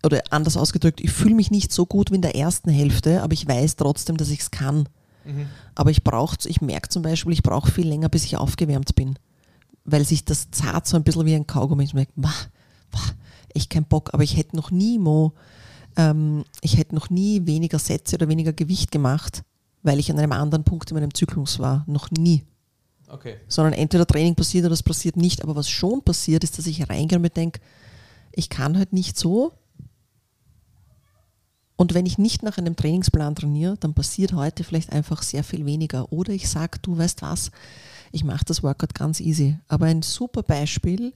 Oder 0.05 0.23
anders 0.31 0.57
ausgedrückt, 0.57 1.01
ich 1.01 1.11
fühle 1.11 1.35
mich 1.35 1.51
nicht 1.51 1.73
so 1.73 1.85
gut 1.85 2.11
wie 2.11 2.17
in 2.17 2.23
der 2.23 2.37
ersten 2.37 2.71
Hälfte, 2.71 3.23
aber 3.23 3.33
ich 3.33 3.47
weiß 3.47 3.77
trotzdem, 3.77 4.17
dass 4.17 4.31
ich 4.31 4.41
es 4.41 4.51
kann. 4.53 4.89
Aber 5.75 5.91
ich 5.91 6.05
brauche, 6.05 6.37
ich 6.47 6.61
merke 6.61 6.89
zum 6.89 7.03
Beispiel, 7.03 7.33
ich 7.33 7.43
brauche 7.43 7.71
viel 7.71 7.89
länger, 7.89 8.09
bis 8.09 8.25
ich 8.25 8.37
aufgewärmt 8.37 8.95
bin. 8.95 9.19
Weil 9.85 10.05
sich 10.05 10.25
das 10.25 10.51
zart 10.53 10.87
so 10.87 10.97
ein 10.97 11.05
bisschen 11.05 11.27
wie 11.27 11.35
ein 11.35 11.47
Kaugummi. 11.47 11.85
Ich 11.85 11.95
merke, 11.95 12.13
wah, 12.17 12.33
wah, 12.93 13.01
echt 13.55 13.71
kein 13.71 13.85
Bock, 13.85 14.11
aber 14.15 14.23
ich 14.23 14.37
hätte 14.37 14.57
noch 14.57 14.71
nie, 14.71 14.99
Mo, 14.99 15.33
ähm, 15.97 16.45
ich 16.61 16.79
hätte 16.79 16.95
noch 16.95 17.11
nie 17.11 17.47
weniger 17.47 17.81
Sätze 17.81 18.17
oder 18.17 18.29
weniger 18.29 18.53
Gewicht 18.53 18.93
gemacht, 18.93 19.43
weil 19.83 19.99
ich 19.99 20.11
an 20.11 20.19
einem 20.19 20.33
anderen 20.33 20.65
Punkt 20.65 20.91
in 20.91 20.97
meinem 20.97 21.15
Zyklus 21.15 21.59
war. 21.59 21.85
Noch 21.87 22.11
nie 22.11 22.45
Okay. 23.13 23.37
sondern 23.47 23.75
entweder 23.75 24.07
Training 24.07 24.35
passiert 24.35 24.65
oder 24.65 24.73
es 24.73 24.83
passiert 24.83 25.19
nicht. 25.19 25.43
Aber 25.43 25.55
was 25.55 25.69
schon 25.69 26.01
passiert, 26.03 26.45
ist, 26.45 26.57
dass 26.57 26.67
ich 26.67 26.89
reingehe 26.89 27.19
und 27.19 27.23
mir 27.23 27.31
denke, 27.31 27.61
ich 28.33 28.49
kann 28.49 28.79
halt 28.79 28.95
nicht 28.95 29.19
so. 29.19 29.53
Und 31.77 31.93
wenn 31.93 32.07
ich 32.07 32.17
nicht 32.17 32.43
nach 32.43 32.57
einem 32.57 32.75
Trainingsplan 32.75 33.35
trainiere, 33.35 33.77
dann 33.77 33.93
passiert 33.93 34.33
heute 34.33 34.65
vielleicht 34.65 34.93
einfach 34.93 35.23
sehr 35.23 35.45
viel 35.45 35.67
weniger. 35.67 36.11
Oder 36.11 36.33
ich 36.33 36.49
sage, 36.49 36.79
du 36.81 36.97
weißt 36.97 37.21
was, 37.21 37.51
ich 38.13 38.25
mache 38.25 38.47
das 38.47 38.63
Workout 38.63 38.95
ganz 38.95 39.21
easy. 39.21 39.59
Aber 39.69 39.87
ein 39.87 40.01
super 40.01 40.43
Beispiel 40.43 41.13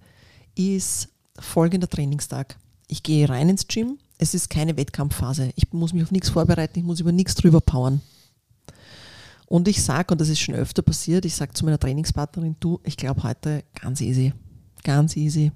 ist 0.54 1.08
folgender 1.38 1.88
Trainingstag. 1.88 2.58
Ich 2.88 3.02
gehe 3.02 3.26
rein 3.26 3.48
ins 3.48 3.68
Gym, 3.68 3.98
es 4.18 4.34
ist 4.34 4.50
keine 4.50 4.76
Wettkampfphase. 4.76 5.50
Ich 5.56 5.72
muss 5.72 5.94
mich 5.94 6.02
auf 6.02 6.10
nichts 6.10 6.28
vorbereiten, 6.28 6.78
ich 6.78 6.84
muss 6.84 7.00
über 7.00 7.12
nichts 7.12 7.34
drüber 7.36 7.62
powern. 7.62 8.02
Und 9.46 9.68
ich 9.68 9.82
sage, 9.82 10.12
und 10.12 10.20
das 10.20 10.28
ist 10.28 10.40
schon 10.40 10.54
öfter 10.54 10.82
passiert, 10.82 11.24
ich 11.24 11.34
sage 11.34 11.54
zu 11.54 11.64
meiner 11.64 11.78
Trainingspartnerin, 11.78 12.56
du, 12.60 12.80
ich 12.82 12.96
glaube 12.96 13.22
heute 13.22 13.64
ganz 13.80 14.00
easy, 14.00 14.32
ganz 14.82 15.16
easy. 15.16 15.52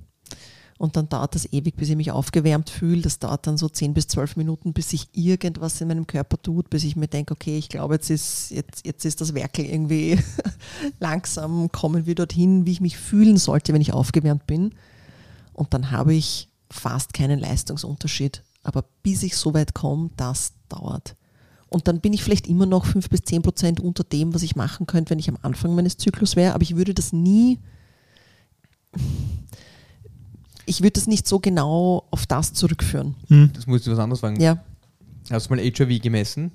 Und 0.78 0.96
dann 0.96 1.10
dauert 1.10 1.34
das 1.34 1.52
ewig, 1.52 1.76
bis 1.76 1.90
ich 1.90 1.96
mich 1.96 2.10
aufgewärmt 2.10 2.70
fühle. 2.70 3.02
Das 3.02 3.18
dauert 3.18 3.46
dann 3.46 3.58
so 3.58 3.68
10 3.68 3.92
bis 3.92 4.08
12 4.08 4.36
Minuten, 4.36 4.72
bis 4.72 4.88
sich 4.88 5.08
irgendwas 5.12 5.78
in 5.82 5.88
meinem 5.88 6.06
Körper 6.06 6.40
tut, 6.40 6.70
bis 6.70 6.84
ich 6.84 6.96
mir 6.96 7.06
denke, 7.06 7.34
okay, 7.34 7.58
ich 7.58 7.68
glaube, 7.68 7.96
jetzt 7.96 8.08
ist, 8.08 8.50
jetzt, 8.50 8.86
jetzt 8.86 9.04
ist 9.04 9.20
das 9.20 9.34
Werkel 9.34 9.66
irgendwie 9.66 10.18
langsam, 10.98 11.70
kommen 11.70 12.06
wir 12.06 12.14
dorthin, 12.14 12.64
wie 12.64 12.72
ich 12.72 12.80
mich 12.80 12.96
fühlen 12.96 13.36
sollte, 13.36 13.74
wenn 13.74 13.82
ich 13.82 13.92
aufgewärmt 13.92 14.46
bin. 14.46 14.74
Und 15.52 15.74
dann 15.74 15.90
habe 15.90 16.14
ich 16.14 16.48
fast 16.70 17.12
keinen 17.12 17.38
Leistungsunterschied. 17.38 18.42
Aber 18.62 18.86
bis 19.02 19.22
ich 19.22 19.36
so 19.36 19.52
weit 19.52 19.74
komme, 19.74 20.08
das 20.16 20.54
dauert. 20.70 21.14
Und 21.70 21.86
dann 21.88 22.00
bin 22.00 22.12
ich 22.12 22.22
vielleicht 22.22 22.48
immer 22.48 22.66
noch 22.66 22.84
5 22.84 23.08
bis 23.08 23.22
10 23.22 23.42
Prozent 23.42 23.80
unter 23.80 24.04
dem, 24.04 24.34
was 24.34 24.42
ich 24.42 24.56
machen 24.56 24.86
könnte, 24.86 25.10
wenn 25.10 25.18
ich 25.20 25.28
am 25.28 25.38
Anfang 25.42 25.74
meines 25.74 25.96
Zyklus 25.96 26.36
wäre. 26.36 26.52
Aber 26.54 26.62
ich 26.62 26.76
würde 26.76 26.92
das 26.94 27.12
nie, 27.12 27.58
ich 30.66 30.80
würde 30.82 30.92
das 30.92 31.06
nicht 31.06 31.26
so 31.26 31.38
genau 31.38 32.04
auf 32.10 32.26
das 32.26 32.52
zurückführen. 32.52 33.14
Das 33.54 33.66
muss 33.66 33.82
ich 33.82 33.92
was 33.92 33.98
anderes 33.98 34.20
fragen. 34.20 34.40
Ja. 34.40 34.58
Hast 35.30 35.48
du 35.48 35.54
mal 35.54 35.62
HRV 35.62 36.02
gemessen? 36.02 36.52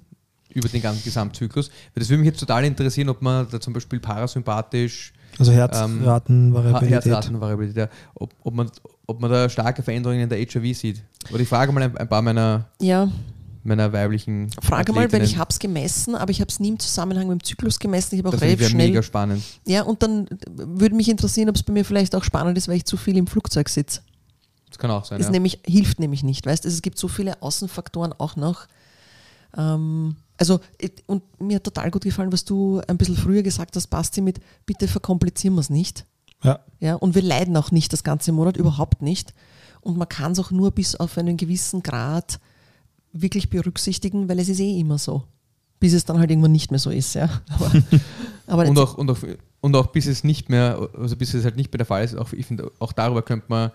Über 0.53 0.69
den 0.69 0.81
ganzen 0.81 1.03
Gesamtzyklus? 1.03 1.69
Weil 1.69 2.01
das 2.01 2.09
würde 2.09 2.21
mich 2.21 2.27
jetzt 2.27 2.39
total 2.39 2.63
interessieren, 2.63 3.09
ob 3.09 3.21
man 3.21 3.47
da 3.49 3.59
zum 3.59 3.73
Beispiel 3.73 3.99
parasympathisch, 3.99 5.11
Also 5.37 5.51
Ähm, 5.51 5.57
Herzratenvariabilität. 5.57 6.91
Herzratenvariabilität, 7.05 7.77
ja, 7.77 7.89
ob, 8.13 8.33
ob, 8.41 8.53
man, 8.53 8.71
ob 9.05 9.19
man 9.19 9.31
da 9.31 9.49
starke 9.49 9.83
Veränderungen 9.83 10.21
in 10.21 10.29
der 10.29 10.39
HRV 10.39 10.77
sieht. 10.77 11.03
Oder 11.29 11.41
ich 11.41 11.49
frage 11.49 11.71
mal 11.73 11.83
ein, 11.83 11.97
ein 11.97 12.07
paar 12.07 12.21
meiner, 12.21 12.69
Ja, 12.81 13.09
meiner 13.65 13.91
weiblichen. 13.93 14.49
frage 14.61 14.91
mal, 14.91 14.99
weil 14.99 15.05
Athletinnen. 15.05 15.31
ich 15.31 15.37
habe 15.37 15.49
es 15.51 15.59
gemessen, 15.59 16.15
aber 16.15 16.31
ich 16.31 16.41
habe 16.41 16.49
es 16.49 16.59
nie 16.59 16.69
im 16.69 16.79
Zusammenhang 16.79 17.27
mit 17.27 17.41
dem 17.41 17.43
Zyklus 17.43 17.79
gemessen. 17.79 18.15
Ich 18.15 18.19
habe 18.19 18.29
auch 18.29 18.33
Das 18.33 18.41
relativ 18.41 18.59
wäre 18.61 18.69
schnell. 18.71 18.87
mega 18.89 19.03
spannend. 19.03 19.43
Ja, 19.65 19.83
und 19.83 20.01
dann 20.03 20.27
würde 20.47 20.95
mich 20.95 21.09
interessieren, 21.09 21.49
ob 21.49 21.55
es 21.55 21.63
bei 21.63 21.73
mir 21.73 21.83
vielleicht 21.85 22.15
auch 22.15 22.23
spannend 22.23 22.57
ist, 22.57 22.67
weil 22.67 22.77
ich 22.77 22.85
zu 22.85 22.97
viel 22.97 23.17
im 23.17 23.27
Flugzeug 23.27 23.69
sitze. 23.69 24.01
Das 24.69 24.77
kann 24.77 24.91
auch 24.91 25.05
sein. 25.05 25.17
Das 25.19 25.27
Ja. 25.27 25.31
nämlich, 25.31 25.59
hilft 25.65 25.99
nämlich 25.99 26.23
nicht, 26.23 26.45
weißt 26.45 26.65
Es 26.65 26.81
gibt 26.81 26.97
so 26.99 27.07
viele 27.07 27.41
Außenfaktoren 27.41 28.13
auch 28.17 28.35
noch. 28.35 28.67
Ähm, 29.57 30.15
also, 30.37 30.59
und 31.05 31.23
mir 31.41 31.55
hat 31.57 31.63
total 31.63 31.91
gut 31.91 32.03
gefallen, 32.03 32.31
was 32.31 32.43
du 32.43 32.81
ein 32.87 32.97
bisschen 32.97 33.15
früher 33.15 33.41
gesagt 33.41 33.75
hast, 33.75 33.87
Basti, 33.87 34.21
mit 34.21 34.39
bitte 34.65 34.87
verkomplizieren 34.87 35.55
wir 35.55 35.61
es 35.61 35.69
nicht. 35.69 36.05
Ja. 36.43 36.59
Ja, 36.79 36.95
und 36.95 37.15
wir 37.15 37.21
leiden 37.21 37.55
auch 37.57 37.71
nicht 37.71 37.93
das 37.93 38.03
ganze 38.03 38.31
Monat, 38.31 38.57
überhaupt 38.57 39.01
nicht. 39.01 39.33
Und 39.81 39.97
man 39.97 40.09
kann 40.09 40.33
es 40.33 40.39
auch 40.39 40.51
nur 40.51 40.71
bis 40.71 40.95
auf 40.95 41.17
einen 41.17 41.37
gewissen 41.37 41.81
Grad 41.83 42.39
wirklich 43.21 43.49
berücksichtigen, 43.49 44.27
weil 44.29 44.39
es 44.39 44.49
ist 44.49 44.59
eh 44.59 44.79
immer 44.79 44.97
so. 44.97 45.23
Bis 45.79 45.93
es 45.93 46.05
dann 46.05 46.19
halt 46.19 46.29
irgendwann 46.29 46.51
nicht 46.51 46.71
mehr 46.71 46.79
so 46.79 46.89
ist, 46.89 47.15
ja. 47.15 47.29
Aber, 47.49 47.71
aber 48.47 48.67
Und 48.69 48.77
auch, 48.79 48.97
und, 48.97 49.09
auch, 49.09 49.17
und 49.61 49.75
auch 49.75 49.87
bis 49.87 50.05
es 50.05 50.23
nicht 50.23 50.49
mehr, 50.49 50.89
also 50.97 51.15
bis 51.15 51.33
es 51.33 51.43
halt 51.43 51.55
nicht 51.55 51.71
mehr 51.71 51.79
der 51.79 51.85
Fall 51.85 52.03
ist, 52.03 52.15
auch, 52.15 52.31
ich 52.33 52.45
finde, 52.45 52.71
auch 52.79 52.91
darüber 52.93 53.21
könnte 53.21 53.45
man 53.49 53.71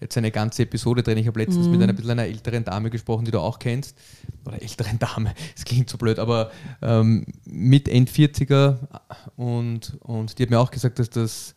jetzt 0.00 0.16
eine 0.18 0.30
ganze 0.32 0.62
Episode 0.64 1.02
drehen. 1.02 1.18
Ich 1.18 1.26
habe 1.28 1.38
letztens 1.40 1.66
Mhm. 1.66 1.72
mit 1.72 1.82
einer 1.82 1.92
bisschen 1.92 2.10
einer 2.10 2.24
älteren 2.24 2.64
Dame 2.64 2.90
gesprochen, 2.90 3.24
die 3.24 3.30
du 3.30 3.38
auch 3.38 3.58
kennst. 3.58 3.96
Oder 4.44 4.60
älteren 4.60 4.98
Dame, 4.98 5.32
es 5.56 5.64
klingt 5.64 5.88
so 5.88 5.96
blöd, 5.98 6.18
aber 6.18 6.50
ähm, 6.80 7.24
mit 7.44 7.88
End-40er 7.88 8.78
und, 9.36 9.96
und 10.00 10.38
die 10.38 10.42
hat 10.42 10.50
mir 10.50 10.58
auch 10.58 10.70
gesagt, 10.70 10.98
dass 10.98 11.08
das 11.10 11.54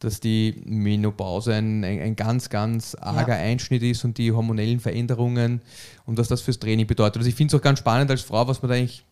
dass 0.00 0.20
die 0.20 0.62
Menopause 0.66 1.54
ein, 1.54 1.82
ein, 1.84 2.00
ein 2.00 2.16
ganz, 2.16 2.50
ganz 2.50 2.94
arger 2.94 3.34
Einschnitt 3.36 3.82
ist 3.82 4.04
und 4.04 4.18
die 4.18 4.32
hormonellen 4.32 4.80
Veränderungen 4.80 5.60
und 6.04 6.18
was 6.18 6.28
das 6.28 6.42
fürs 6.42 6.58
Training 6.58 6.86
bedeutet. 6.86 7.18
Also 7.18 7.28
ich 7.28 7.34
finde 7.34 7.54
es 7.54 7.60
auch 7.60 7.64
ganz 7.64 7.78
spannend 7.78 8.10
als 8.10 8.22
Frau, 8.22 8.46
was 8.46 8.60
man 8.60 8.70
da 8.70 8.76
eigentlich 8.76 9.02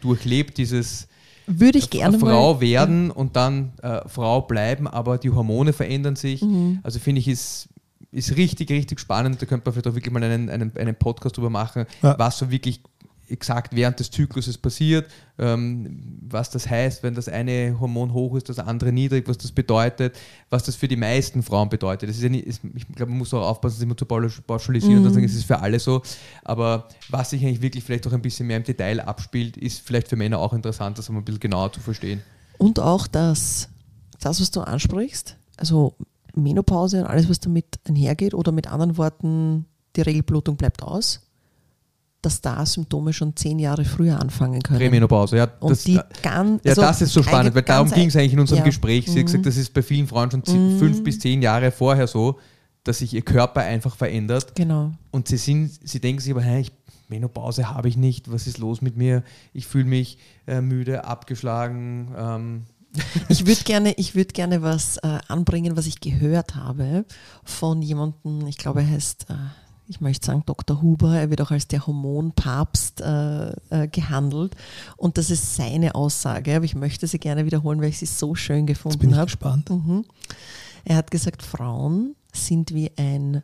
durchlebt, 0.00 0.58
dieses 0.58 1.08
würde 1.46 1.78
ich 1.78 1.90
gerne 1.90 2.18
Frau 2.18 2.54
mal. 2.54 2.60
werden 2.60 3.10
und 3.10 3.36
dann 3.36 3.72
äh, 3.80 4.00
Frau 4.08 4.42
bleiben, 4.42 4.88
aber 4.88 5.16
die 5.16 5.30
Hormone 5.30 5.72
verändern 5.72 6.16
sich. 6.16 6.42
Mhm. 6.42 6.80
Also 6.82 6.98
finde 6.98 7.20
ich, 7.20 7.28
ist, 7.28 7.68
ist 8.10 8.36
richtig, 8.36 8.68
richtig 8.70 8.98
spannend. 8.98 9.40
Da 9.40 9.46
könnte 9.46 9.64
man 9.64 9.72
vielleicht 9.72 9.86
auch 9.86 9.94
wirklich 9.94 10.12
mal 10.12 10.22
einen, 10.24 10.50
einen, 10.50 10.76
einen 10.76 10.96
Podcast 10.96 11.36
drüber 11.36 11.50
machen, 11.50 11.86
Ja. 12.02 12.18
was 12.18 12.38
so 12.38 12.50
wirklich 12.50 12.80
exakt 13.28 13.74
während 13.74 13.98
des 14.00 14.10
Zykluses 14.10 14.58
passiert, 14.58 15.10
ähm, 15.38 16.20
was 16.28 16.50
das 16.50 16.68
heißt, 16.68 17.02
wenn 17.02 17.14
das 17.14 17.28
eine 17.28 17.78
Hormon 17.78 18.12
hoch 18.12 18.36
ist, 18.36 18.48
das 18.48 18.58
andere 18.58 18.92
niedrig, 18.92 19.28
was 19.28 19.38
das 19.38 19.52
bedeutet, 19.52 20.16
was 20.50 20.64
das 20.64 20.76
für 20.76 20.88
die 20.88 20.96
meisten 20.96 21.42
Frauen 21.42 21.68
bedeutet. 21.68 22.08
Das 22.08 22.16
ist 22.16 22.22
ja 22.22 22.28
nicht, 22.28 22.46
ist, 22.46 22.62
ich 22.74 22.86
glaube, 22.88 23.10
man 23.10 23.18
muss 23.18 23.34
auch 23.34 23.46
aufpassen, 23.46 23.76
das 23.76 23.82
immer 23.82 23.96
zu 23.96 24.04
pausch- 24.04 24.40
pauschalisieren 24.46 24.98
und 24.98 25.04
dann 25.04 25.12
sagen, 25.12 25.26
es 25.26 25.34
ist 25.34 25.46
für 25.46 25.58
alle 25.58 25.78
so. 25.78 26.02
Aber 26.44 26.88
was 27.08 27.30
sich 27.30 27.42
eigentlich 27.44 27.62
wirklich 27.62 27.84
vielleicht 27.84 28.06
auch 28.06 28.12
ein 28.12 28.22
bisschen 28.22 28.46
mehr 28.46 28.56
im 28.56 28.64
Detail 28.64 29.00
abspielt, 29.00 29.56
ist 29.56 29.80
vielleicht 29.80 30.08
für 30.08 30.16
Männer 30.16 30.38
auch 30.38 30.52
interessant, 30.52 30.98
das 30.98 31.08
mal 31.08 31.18
ein 31.18 31.24
bisschen 31.24 31.40
genauer 31.40 31.72
zu 31.72 31.80
verstehen. 31.80 32.22
Und 32.58 32.80
auch 32.80 33.06
das, 33.06 33.68
das, 34.20 34.40
was 34.40 34.50
du 34.50 34.60
ansprichst, 34.60 35.36
also 35.56 35.94
Menopause 36.34 37.00
und 37.00 37.06
alles, 37.06 37.28
was 37.28 37.40
damit 37.40 37.66
einhergeht, 37.84 38.34
oder 38.34 38.52
mit 38.52 38.70
anderen 38.70 38.96
Worten, 38.96 39.66
die 39.96 40.02
Regelblutung 40.02 40.56
bleibt 40.56 40.82
aus, 40.82 41.25
dass 42.22 42.40
da 42.40 42.64
Symptome 42.66 43.12
schon 43.12 43.36
zehn 43.36 43.58
Jahre 43.58 43.84
früher 43.84 44.18
anfangen 44.20 44.60
können. 44.62 44.78
Prämenopause, 44.80 45.36
ja. 45.36 45.48
Und 45.60 45.70
Das, 45.70 45.84
die 45.84 46.00
ganz, 46.22 46.62
ja, 46.64 46.70
also 46.70 46.82
das 46.82 47.02
ist 47.02 47.12
so 47.12 47.22
spannend, 47.22 47.54
weil 47.54 47.62
darum 47.62 47.90
ging 47.90 48.08
es 48.08 48.16
eigentlich 48.16 48.32
in 48.32 48.40
unserem 48.40 48.58
ja. 48.60 48.64
Gespräch. 48.64 49.04
Sie 49.06 49.12
hat 49.12 49.18
Mhm. 49.18 49.26
gesagt, 49.26 49.46
das 49.46 49.56
ist 49.56 49.72
bei 49.72 49.82
vielen 49.82 50.06
Frauen 50.08 50.30
schon 50.30 50.44
zi- 50.44 50.76
fünf 50.78 51.04
bis 51.04 51.18
zehn 51.20 51.40
Jahre 51.42 51.70
vorher 51.70 52.06
so, 52.06 52.38
dass 52.84 52.98
sich 52.98 53.12
ihr 53.14 53.22
Körper 53.22 53.60
einfach 53.60 53.94
verändert. 53.96 54.54
Genau. 54.56 54.92
Und 55.12 55.28
sie, 55.28 55.36
sind, 55.36 55.70
sie 55.84 56.00
denken 56.00 56.20
sich 56.20 56.32
aber, 56.32 56.42
hey, 56.42 56.62
ich, 56.62 56.72
Menopause 57.08 57.70
habe 57.72 57.88
ich 57.88 57.96
nicht, 57.96 58.32
was 58.32 58.46
ist 58.48 58.58
los 58.58 58.80
mit 58.82 58.96
mir? 58.96 59.22
Ich 59.52 59.66
fühle 59.68 59.84
mich 59.84 60.18
äh, 60.48 60.60
müde, 60.60 61.04
abgeschlagen. 61.04 62.12
Ähm, 62.16 62.62
Ich 63.28 63.46
würde 63.46 63.62
gerne, 63.64 63.92
ich 63.94 64.14
würd 64.14 64.32
gerne 64.34 64.62
was 64.62 64.96
äh, 64.98 65.18
anbringen, 65.28 65.76
was 65.76 65.86
ich 65.86 66.00
gehört 66.00 66.54
habe 66.56 67.04
von 67.44 67.82
jemandem, 67.82 68.46
ich 68.46 68.56
glaube, 68.56 68.80
er 68.80 68.88
heißt, 68.90 69.26
äh, 69.30 69.34
ich 69.88 70.00
möchte 70.00 70.26
sagen 70.26 70.42
Dr. 70.46 70.82
Huber, 70.82 71.16
er 71.18 71.30
wird 71.30 71.40
auch 71.40 71.50
als 71.50 71.68
der 71.68 71.86
Hormonpapst 71.86 73.00
äh, 73.00 73.50
äh, 73.70 73.88
gehandelt. 73.88 74.54
Und 74.96 75.16
das 75.18 75.30
ist 75.30 75.56
seine 75.56 75.94
Aussage, 75.94 76.56
aber 76.56 76.64
ich 76.64 76.74
möchte 76.74 77.06
sie 77.06 77.18
gerne 77.18 77.46
wiederholen, 77.46 77.80
weil 77.80 77.90
ich 77.90 77.98
sie 77.98 78.06
so 78.06 78.34
schön 78.34 78.66
bin 78.66 78.74
gefunden 78.74 79.10
ich 79.10 79.14
habe. 79.14 79.26
gespannt. 79.26 79.70
Mhm. 79.70 80.04
Er 80.84 80.96
hat 80.96 81.10
gesagt, 81.10 81.42
Frauen 81.42 82.14
sind 82.32 82.74
wie 82.74 82.90
ein 82.96 83.42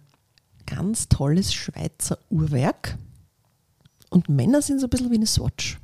ganz 0.66 1.08
tolles 1.08 1.52
Schweizer 1.52 2.18
Uhrwerk 2.30 2.96
und 4.10 4.28
Männer 4.28 4.62
sind 4.62 4.80
so 4.80 4.86
ein 4.86 4.90
bisschen 4.90 5.10
wie 5.10 5.16
eine 5.16 5.26
Swatch. 5.26 5.78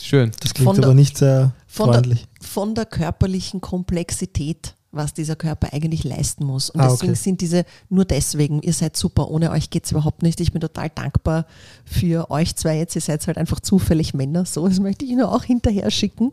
Schön. 0.00 0.32
Das 0.40 0.54
klingt 0.54 0.66
Von 0.68 0.76
der- 0.76 0.84
aber 0.86 0.94
nicht 0.94 1.18
sehr 1.18 1.52
Von 1.66 1.86
der, 1.90 1.94
freundlich. 2.02 2.26
von 2.40 2.74
der 2.74 2.86
körperlichen 2.86 3.60
Komplexität, 3.60 4.74
was 4.92 5.14
dieser 5.14 5.36
Körper 5.36 5.72
eigentlich 5.72 6.04
leisten 6.04 6.44
muss. 6.44 6.70
Und 6.70 6.80
Ah, 6.80 6.88
deswegen 6.90 7.12
okay. 7.12 7.20
sind 7.22 7.40
diese, 7.40 7.64
nur 7.88 8.04
deswegen, 8.04 8.60
ihr 8.62 8.74
seid 8.74 8.96
super, 8.96 9.30
ohne 9.30 9.50
euch 9.50 9.70
geht 9.70 9.86
es 9.86 9.90
überhaupt 9.90 10.22
nicht. 10.22 10.40
Ich 10.40 10.52
bin 10.52 10.60
total 10.60 10.90
dankbar 10.90 11.46
für 11.84 12.30
euch 12.30 12.54
zwei 12.56 12.76
jetzt. 12.78 12.94
Ihr 12.94 13.00
seid 13.00 13.26
halt 13.26 13.38
einfach 13.38 13.60
zufällig 13.60 14.12
Männer. 14.14 14.44
So, 14.44 14.68
das 14.68 14.78
möchte 14.80 15.04
ich 15.04 15.12
nur 15.12 15.34
auch 15.34 15.44
hinterher 15.44 15.90
schicken. 15.90 16.32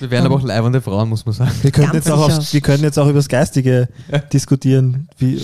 Wir 0.00 0.10
wären 0.10 0.26
aber 0.26 0.36
auch 0.36 0.42
leibende 0.42 0.80
Frauen, 0.80 1.08
muss 1.08 1.24
man 1.26 1.34
sagen. 1.34 1.52
Wir 1.62 1.70
könnten, 1.70 1.92
Ganz 1.92 2.06
jetzt 2.06 2.12
auch 2.12 2.26
aufs, 2.26 2.52
wir 2.52 2.60
können 2.60 2.82
jetzt 2.82 2.98
auch 2.98 3.06
über 3.06 3.18
das 3.18 3.28
Geistige 3.28 3.88
diskutieren, 4.32 5.08
wie, 5.18 5.40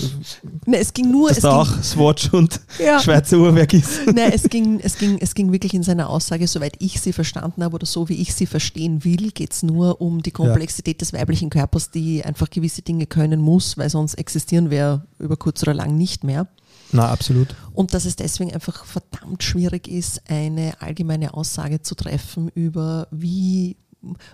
Ne, 0.65 0.77
es 0.77 0.93
ging 0.93 1.11
nur, 1.11 1.29
dass 1.29 1.37
es 1.37 1.43
da 1.43 1.63
ging, 1.63 1.73
auch 1.73 1.83
Swatch 1.83 2.33
und 2.33 2.59
ja, 2.83 2.99
Schweizer 2.99 3.37
Uhrwerk 3.37 3.73
ist. 3.73 4.05
Nein, 4.13 4.31
es 4.33 4.43
ging, 4.43 4.79
es, 4.79 4.97
ging, 4.97 5.17
es 5.19 5.33
ging 5.33 5.51
wirklich 5.51 5.73
in 5.73 5.83
seiner 5.83 6.09
Aussage, 6.09 6.47
soweit 6.47 6.75
ich 6.79 7.01
sie 7.01 7.13
verstanden 7.13 7.63
habe 7.63 7.75
oder 7.75 7.85
so 7.85 8.09
wie 8.09 8.15
ich 8.15 8.33
sie 8.33 8.45
verstehen 8.45 9.03
will, 9.03 9.31
geht 9.31 9.53
es 9.53 9.63
nur 9.63 10.01
um 10.01 10.21
die 10.21 10.31
Komplexität 10.31 11.01
des 11.01 11.13
weiblichen 11.13 11.49
Körpers, 11.49 11.91
die 11.91 12.23
einfach 12.23 12.49
gewisse 12.49 12.81
Dinge 12.81 13.05
können 13.05 13.41
muss, 13.41 13.77
weil 13.77 13.89
sonst 13.89 14.15
existieren 14.15 14.69
wir 14.69 15.05
über 15.19 15.37
kurz 15.37 15.63
oder 15.63 15.73
lang 15.73 15.97
nicht 15.97 16.23
mehr. 16.23 16.47
Na, 16.91 17.09
absolut. 17.09 17.55
Und 17.73 17.93
dass 17.93 18.05
es 18.05 18.15
deswegen 18.15 18.53
einfach 18.53 18.85
verdammt 18.85 19.43
schwierig 19.43 19.87
ist, 19.87 20.21
eine 20.29 20.73
allgemeine 20.81 21.33
Aussage 21.33 21.81
zu 21.81 21.95
treffen 21.95 22.49
über 22.49 23.07
wie 23.11 23.77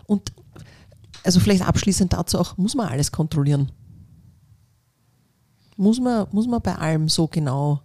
und 0.06 0.32
also 1.23 1.39
vielleicht 1.39 1.67
abschließend 1.67 2.13
dazu 2.13 2.39
auch, 2.39 2.58
muss 2.58 2.75
man 2.75 2.88
alles 2.88 3.12
kontrollieren? 3.12 3.71
Muss 5.78 5.99
man, 5.99 6.28
muss 6.32 6.47
man 6.47 6.62
bei 6.62 6.75
allem 6.75 7.10
so 7.10 7.28
genau 7.28 7.82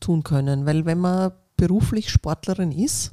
tun 0.00 0.22
können? 0.22 0.66
Weil 0.66 0.86
wenn 0.86 0.98
man 0.98 1.32
beruflich 1.56 2.10
Sportlerin 2.10 2.72
ist 2.72 3.12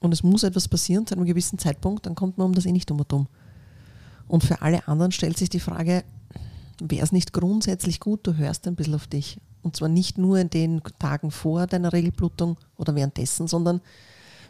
und 0.00 0.12
es 0.12 0.22
muss 0.22 0.44
etwas 0.44 0.68
passieren 0.68 1.06
zu 1.06 1.14
einem 1.14 1.26
gewissen 1.26 1.58
Zeitpunkt, 1.58 2.06
dann 2.06 2.14
kommt 2.14 2.38
man 2.38 2.46
um 2.46 2.54
das 2.54 2.64
eh 2.64 2.72
nicht 2.72 2.90
um 2.90 3.00
und 3.00 3.12
um. 3.12 3.26
Und 4.28 4.44
für 4.44 4.62
alle 4.62 4.86
anderen 4.88 5.12
stellt 5.12 5.36
sich 5.36 5.48
die 5.48 5.60
Frage, 5.60 6.04
wäre 6.80 7.04
es 7.04 7.12
nicht 7.12 7.32
grundsätzlich 7.32 8.00
gut, 8.00 8.26
du 8.26 8.36
hörst 8.36 8.66
ein 8.66 8.76
bisschen 8.76 8.94
auf 8.94 9.06
dich. 9.06 9.40
Und 9.62 9.76
zwar 9.76 9.88
nicht 9.88 10.16
nur 10.16 10.38
in 10.38 10.50
den 10.50 10.80
Tagen 10.98 11.30
vor 11.30 11.66
deiner 11.66 11.92
Regelblutung 11.92 12.56
oder 12.76 12.94
währenddessen, 12.94 13.48
sondern 13.48 13.80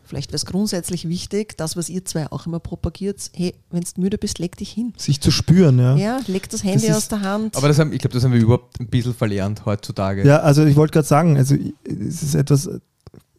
vielleicht 0.07 0.31
wäre 0.31 0.37
es 0.37 0.47
grundsätzlich 0.47 1.09
wichtig, 1.09 1.57
das, 1.59 1.77
was 1.77 1.89
ihr 1.89 2.05
zwei 2.05 2.31
auch 2.31 2.47
immer 2.47 2.61
propagiert, 2.61 3.31
hey, 3.35 3.55
wenn 3.71 3.83
du 3.83 4.01
müde 4.01 4.19
bist, 4.19 4.39
leg 4.39 4.57
dich 4.57 4.71
hin. 4.71 4.93
Sich 4.97 5.21
zu 5.21 5.31
spüren, 5.31 5.79
ja. 5.79 5.97
Ja, 5.97 6.21
leg 6.27 6.49
das 6.49 6.63
Handy 6.65 6.87
ist- 6.87 6.97
aus 6.97 7.09
der 7.09 7.21
Hand. 7.23 7.57
Aber 7.57 7.69
das 7.69 7.79
haben, 7.79 7.93
ich 7.93 7.99
glaube, 8.01 8.15
das 8.15 8.25
haben 8.25 8.33
wir 8.33 8.41
überhaupt 8.41 8.81
ein 8.81 8.89
bisschen 8.89 9.15
verlernt 9.15 9.67
heutzutage. 9.67 10.27
Ja, 10.27 10.39
also 10.39 10.65
ich 10.65 10.77
wollte 10.77 10.93
gerade 10.93 11.07
sagen, 11.09 11.37
also 11.37 11.55
es 11.85 12.23
ist 12.23 12.35
etwas, 12.35 12.67
äh, 12.67 12.79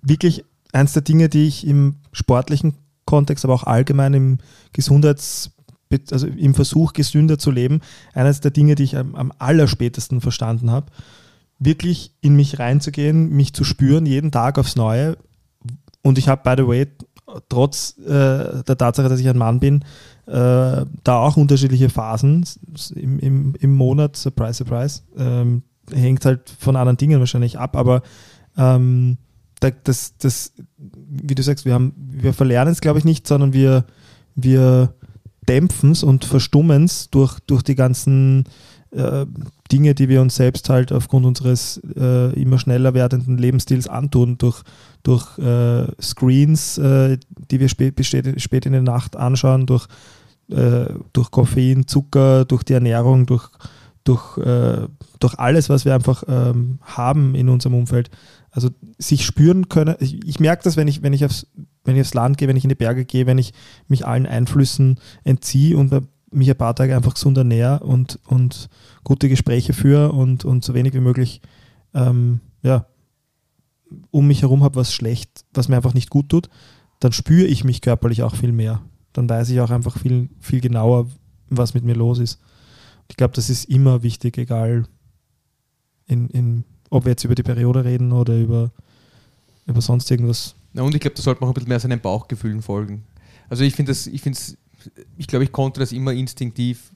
wirklich 0.02 0.44
eins 0.74 0.94
der 0.94 1.02
Dinge, 1.02 1.30
die 1.30 1.48
ich 1.48 1.66
im 1.66 1.96
sportlichen 2.12 2.76
Kontext, 3.06 3.46
aber 3.46 3.54
auch 3.54 3.64
allgemein 3.64 4.14
im 4.14 4.38
Gesundheits, 4.74 5.52
also 6.12 6.28
im 6.28 6.54
Versuch, 6.54 6.92
gesünder 6.94 7.40
zu 7.40 7.50
leben, 7.52 7.80
eines 8.14 8.42
der 8.42 8.52
Dinge, 8.52 8.76
die 8.76 8.84
ich 8.84 8.98
am, 8.98 9.16
am 9.16 9.32
allerspätesten 9.40 10.20
verstanden 10.22 10.70
habe, 10.70 10.88
wirklich 11.60 12.12
in 12.22 12.36
mich 12.36 12.60
reinzugehen, 12.60 13.30
mich 13.30 13.54
zu 13.54 13.64
spüren, 13.64 14.06
jeden 14.06 14.32
Tag 14.32 14.60
aufs 14.60 14.76
Neue. 14.76 15.18
Und 16.08 16.18
ich 16.18 16.28
habe, 16.28 16.42
by 16.44 16.62
the 16.62 16.68
way, 16.68 16.88
trotz 17.50 17.98
äh, 18.00 18.64
der 18.64 18.78
Tatsache, 18.78 19.10
dass 19.10 19.20
ich 19.20 19.28
ein 19.28 19.38
Mann 19.38 19.60
bin, 19.60 19.84
äh, 20.26 20.86
da 21.04 21.20
auch 21.20 21.38
unterschiedliche 21.38 21.90
Phasen 21.90 22.46
im, 22.96 23.20
im, 23.20 23.56
im 23.60 23.76
Monat, 23.76 24.16
surprise, 24.16 24.54
surprise, 24.54 25.02
ähm, 25.18 25.64
hängt 25.92 26.26
halt 26.26 26.50
von 26.50 26.76
anderen 26.76 26.98
Dingen 26.98 27.20
wahrscheinlich 27.20 27.60
ab, 27.60 27.76
aber 27.76 28.02
ähm, 28.58 29.18
da, 29.60 29.70
das, 29.84 30.18
das, 30.18 30.54
wie 30.78 31.36
du 31.36 31.44
sagst, 31.44 31.66
wir, 31.66 31.92
wir 31.96 32.34
verlernen 32.34 32.72
es, 32.72 32.82
glaube 32.82 33.00
ich, 33.00 33.06
nicht, 33.06 33.28
sondern 33.28 33.54
wir, 33.54 33.86
wir 34.36 34.94
dämpfen 35.48 35.92
es 35.92 36.04
und 36.04 36.26
verstummen 36.26 36.86
es 36.86 37.10
durch, 37.10 37.40
durch 37.42 37.64
die 37.64 37.76
ganzen 37.76 38.46
äh, 38.92 39.26
Dinge, 39.68 39.96
die 39.96 40.10
wir 40.10 40.22
uns 40.22 40.36
selbst 40.36 40.70
halt 40.70 40.92
aufgrund 40.92 41.26
unseres 41.26 41.82
äh, 41.96 42.34
immer 42.40 42.60
schneller 42.60 42.94
werdenden 42.94 43.38
Lebensstils 43.38 43.88
antun, 43.88 44.38
durch, 44.38 44.64
durch 45.04 45.38
äh, 45.38 45.88
Screens, 46.02 46.78
äh, 46.78 47.18
die 47.52 47.60
wir 47.60 47.70
spät, 47.70 47.94
spät, 48.06 48.66
in 48.66 48.72
der 48.72 48.82
Nacht 48.82 49.16
anschauen, 49.16 49.66
durch, 49.66 49.88
äh, 50.50 50.86
durch 51.14 51.32
Koffein, 51.32 51.88
Zucker, 51.88 52.46
durch 52.46 52.64
die 52.64 52.74
Ernährung, 52.74 53.26
durch, 53.26 53.50
durch, 54.04 54.38
äh, 54.38 54.88
durch 55.20 55.38
alles, 55.38 55.70
was 55.70 55.86
wir 55.86 55.94
einfach 55.94 56.24
ähm, 56.28 56.80
haben 56.82 57.36
in 57.36 57.50
unserem 57.50 57.76
Umfeld. 57.76 58.10
Also 58.52 58.70
sich 58.98 59.26
spüren 59.26 59.70
können. 59.70 59.96
Ich, 60.00 60.26
ich 60.26 60.40
merke 60.40 60.64
das, 60.64 60.78
wenn 60.78 60.88
ich, 60.88 61.04
wenn, 61.04 61.14
ich 61.14 61.26
aufs, 61.26 61.48
wenn 61.84 61.96
ich 61.96 62.02
aufs 62.02 62.14
Land 62.14 62.38
gehe, 62.38 62.48
wenn 62.48 62.58
ich 62.58 62.64
in 62.64 62.70
die 62.70 62.76
Berge 62.76 63.06
gehe, 63.06 63.28
wenn 63.28 63.38
ich 63.38 63.54
mich 63.88 64.08
allen 64.08 64.26
Einflüssen 64.26 65.00
entziehe 65.24 65.78
und 65.78 65.92
mich 66.32 66.50
ein 66.50 66.58
paar 66.58 66.76
Tage 66.76 66.96
einfach 66.96 67.14
gesund 67.14 67.38
ernähre 67.38 67.80
und, 67.80 68.20
und 68.26 68.70
gute 69.04 69.30
Gespräche 69.30 69.74
führe 69.74 70.12
und, 70.12 70.46
und 70.46 70.64
so 70.64 70.74
wenig 70.74 70.94
wie 70.94 71.00
möglich 71.00 71.42
ähm, 71.94 72.42
ja, 72.62 72.86
um 74.12 74.28
mich 74.28 74.42
herum 74.42 74.64
habe, 74.64 74.76
was 74.76 74.94
schlecht, 74.94 75.46
was 75.54 75.70
mir 75.70 75.78
einfach 75.78 75.94
nicht 75.94 76.10
gut 76.10 76.30
tut, 76.30 76.50
dann 77.00 77.12
spüre 77.12 77.46
ich 77.46 77.64
mich 77.64 77.82
körperlich 77.82 78.24
auch 78.24 78.36
viel 78.36 78.52
mehr. 78.52 78.82
Dann 79.14 79.30
weiß 79.30 79.50
ich 79.50 79.62
auch 79.62 79.70
einfach 79.70 79.98
viel, 79.98 80.30
viel 80.40 80.62
genauer, 80.62 81.08
was 81.50 81.74
mit 81.74 81.84
mir 81.84 81.96
los 81.96 82.20
ist. 82.20 82.40
Ich 83.08 83.16
glaube, 83.16 83.34
das 83.34 83.50
ist 83.50 83.66
immer 83.66 84.04
wichtig, 84.04 84.38
egal 84.38 84.86
in, 86.08 86.30
in, 86.30 86.64
ob 86.90 87.06
wir 87.06 87.12
jetzt 87.12 87.24
über 87.24 87.36
die 87.36 87.44
Periode 87.44 87.86
reden 87.86 88.12
oder 88.12 88.38
über, 88.38 88.72
über 89.66 89.82
sonst 89.82 90.10
irgendwas. 90.12 90.56
Na, 90.74 90.82
und 90.82 90.94
ich 90.94 91.02
glaube, 91.02 91.16
da 91.16 91.22
sollte 91.22 91.42
man 91.42 91.48
auch 91.50 91.52
ein 91.52 91.56
bisschen 91.56 91.70
mehr 91.70 91.80
seinen 91.80 92.02
Bauchgefühlen 92.02 92.62
folgen. 92.62 93.04
Also 93.50 93.64
ich 93.64 93.76
finde 93.76 93.92
das, 93.92 94.08
ich 95.18 95.28
glaube, 95.28 95.44
ich 95.44 95.52
konnte 95.52 95.80
das 95.80 95.92
immer 95.92 96.14
instinktiv 96.14 96.92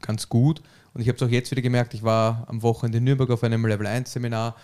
ganz 0.00 0.28
gut. 0.28 0.62
Und 0.94 1.00
ich 1.00 1.08
habe 1.08 1.16
es 1.16 1.22
auch 1.22 1.28
jetzt 1.28 1.50
wieder 1.50 1.62
gemerkt, 1.62 1.94
ich 1.94 2.02
war 2.02 2.44
am 2.48 2.62
Wochenende 2.62 2.98
in 2.98 3.04
Nürnberg 3.04 3.30
auf 3.30 3.42
einem 3.44 3.64
Level 3.64 3.86
1 3.86 4.12
Seminar 4.12 4.56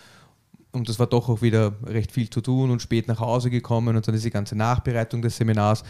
und 0.73 0.88
das 0.88 0.99
war 0.99 1.07
doch 1.07 1.29
auch 1.29 1.43
wieder 1.43 1.75
recht 1.87 2.12
viel 2.12 2.29
zu 2.29 2.41
tun 2.41 2.71
und 2.71 2.83
spät 2.83 3.09
nach 3.09 3.21
Hause 3.21 3.51
gekommen 3.51 3.97
und 3.97 4.07
dann 4.07 4.14
ist 4.14 4.25
die 4.25 4.31
ganze 4.31 4.57
Nachbereitung 4.57 5.23
des 5.23 5.37
Seminars 5.37 5.83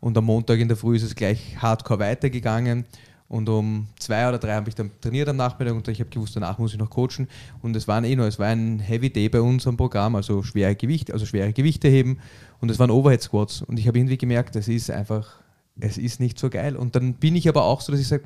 und 0.00 0.16
am 0.16 0.24
Montag 0.24 0.58
in 0.58 0.68
der 0.68 0.76
Früh 0.76 0.96
ist 0.96 1.02
es 1.02 1.14
gleich 1.14 1.56
hardcore 1.60 2.00
weitergegangen 2.00 2.86
und 3.28 3.48
um 3.48 3.88
zwei 3.98 4.28
oder 4.28 4.38
drei 4.38 4.54
habe 4.54 4.68
ich 4.68 4.74
dann 4.74 4.90
trainiert 5.00 5.28
am 5.28 5.36
Nachmittag 5.36 5.74
und 5.74 5.86
ich 5.88 6.00
habe 6.00 6.10
gewusst, 6.10 6.34
danach 6.36 6.58
muss 6.58 6.72
ich 6.72 6.78
noch 6.78 6.90
coachen 6.90 7.28
und 7.60 7.76
es 7.76 7.86
war 7.86 8.02
eh 8.02 8.16
nur, 8.16 8.26
es 8.26 8.38
war 8.38 8.48
ein 8.48 8.78
Heavy 8.78 9.10
Day 9.10 9.28
bei 9.28 9.40
uns 9.40 9.66
am 9.66 9.76
Programm, 9.76 10.16
also 10.16 10.42
schwere 10.42 10.74
Gewichte, 10.74 11.12
also 11.12 11.26
schwere 11.26 11.52
Gewichte 11.52 11.88
heben 11.88 12.18
und 12.60 12.70
es 12.70 12.78
waren 12.78 12.90
Overhead 12.90 13.22
Squats 13.22 13.60
und 13.60 13.78
ich 13.78 13.86
habe 13.86 13.98
irgendwie 13.98 14.18
gemerkt, 14.18 14.56
es 14.56 14.68
ist 14.68 14.90
einfach, 14.90 15.41
es 15.80 15.98
ist 15.98 16.20
nicht 16.20 16.38
so 16.38 16.50
geil 16.50 16.76
und 16.76 16.96
dann 16.96 17.14
bin 17.14 17.36
ich 17.36 17.48
aber 17.48 17.64
auch 17.64 17.80
so, 17.80 17.92
dass 17.92 18.00
ich 18.00 18.08
sage, 18.08 18.24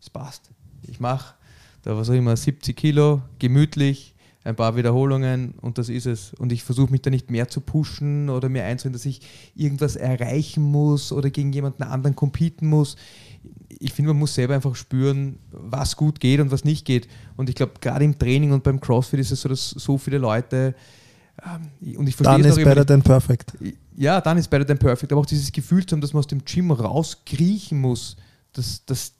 es 0.00 0.10
passt, 0.10 0.50
ich 0.82 1.00
mache 1.00 1.34
da 1.84 1.96
was 1.96 2.08
auch 2.08 2.14
immer 2.14 2.36
70 2.36 2.74
Kilo, 2.74 3.22
gemütlich, 3.38 4.14
ein 4.42 4.56
paar 4.56 4.76
Wiederholungen 4.76 5.54
und 5.60 5.78
das 5.78 5.88
ist 5.88 6.06
es. 6.06 6.34
Und 6.34 6.52
ich 6.52 6.62
versuche 6.62 6.90
mich 6.90 7.02
da 7.02 7.10
nicht 7.10 7.30
mehr 7.30 7.48
zu 7.48 7.60
pushen 7.60 8.28
oder 8.28 8.48
mir 8.48 8.64
einzureden, 8.64 8.94
dass 8.94 9.06
ich 9.06 9.20
irgendwas 9.54 9.96
erreichen 9.96 10.62
muss 10.62 11.12
oder 11.12 11.30
gegen 11.30 11.52
jemanden 11.52 11.82
anderen 11.82 12.16
competen 12.16 12.68
muss. 12.68 12.96
Ich 13.68 13.92
finde, 13.92 14.10
man 14.10 14.18
muss 14.18 14.34
selber 14.34 14.54
einfach 14.54 14.76
spüren, 14.76 15.38
was 15.50 15.96
gut 15.96 16.20
geht 16.20 16.40
und 16.40 16.50
was 16.50 16.64
nicht 16.64 16.84
geht. 16.84 17.08
Und 17.36 17.48
ich 17.48 17.54
glaube, 17.54 17.72
gerade 17.80 18.04
im 18.04 18.18
Training 18.18 18.52
und 18.52 18.62
beim 18.62 18.80
CrossFit 18.80 19.20
ist 19.20 19.32
es 19.32 19.42
so, 19.42 19.48
dass 19.48 19.70
so 19.70 19.98
viele 19.98 20.18
Leute 20.18 20.74
ähm, 21.42 21.96
und 21.96 22.06
ich 22.08 22.14
verstehe 22.14 22.42
Dann 22.42 22.50
ist 22.50 22.62
better 22.62 22.86
than 22.86 23.02
perfect. 23.02 23.54
Ja, 23.96 24.20
dann 24.20 24.38
ist 24.38 24.48
better 24.48 24.66
than 24.66 24.78
perfect, 24.78 25.12
aber 25.12 25.20
auch 25.20 25.26
dieses 25.26 25.52
Gefühl 25.52 25.84
zu 25.86 25.94
haben, 25.94 26.00
dass 26.00 26.12
man 26.12 26.20
aus 26.20 26.26
dem 26.26 26.44
Gym 26.44 26.70
rauskriechen 26.70 27.80
muss, 27.80 28.16
das, 28.52 28.84
das, 28.86 29.12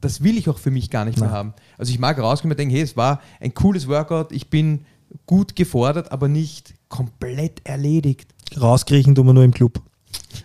das, 0.00 0.22
will 0.22 0.38
ich 0.38 0.48
auch 0.48 0.58
für 0.58 0.70
mich 0.70 0.90
gar 0.90 1.04
nicht 1.04 1.18
mehr 1.18 1.30
haben. 1.30 1.54
Also 1.78 1.92
ich 1.92 1.98
mag 1.98 2.18
rausgehen 2.18 2.50
und 2.50 2.58
denken, 2.58 2.74
hey, 2.74 2.82
es 2.82 2.96
war 2.96 3.20
ein 3.40 3.54
cooles 3.54 3.88
Workout, 3.88 4.32
ich 4.32 4.48
bin 4.48 4.84
gut 5.26 5.56
gefordert, 5.56 6.12
aber 6.12 6.28
nicht 6.28 6.74
komplett 6.88 7.60
erledigt. 7.64 8.34
Rauskriechen 8.58 9.14
tun 9.14 9.26
wir 9.26 9.34
nur 9.34 9.44
im 9.44 9.52
Club. 9.52 9.80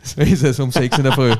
So 0.04 0.22
ist 0.22 0.44
es 0.44 0.60
um 0.60 0.72
6 0.72 0.98
in 0.98 1.04
der 1.04 1.14
Früh. 1.14 1.34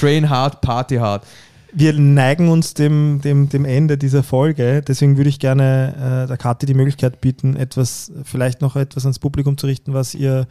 Train 0.00 0.28
hard, 0.28 0.60
party 0.60 0.96
hard. 0.96 1.26
Wir 1.72 1.92
neigen 1.92 2.48
uns 2.48 2.74
dem, 2.74 3.20
dem, 3.22 3.48
dem 3.48 3.64
Ende 3.64 3.98
dieser 3.98 4.22
Folge. 4.22 4.82
Deswegen 4.86 5.16
würde 5.16 5.28
ich 5.28 5.38
gerne 5.38 6.24
äh, 6.24 6.26
der 6.26 6.36
Kathi 6.38 6.64
die 6.64 6.74
Möglichkeit 6.74 7.20
bieten, 7.20 7.56
etwas, 7.56 8.12
vielleicht 8.24 8.62
noch 8.62 8.76
etwas 8.76 9.04
ans 9.04 9.18
Publikum 9.18 9.58
zu 9.58 9.66
richten, 9.66 9.92
was 9.92 10.14
ihr 10.14 10.46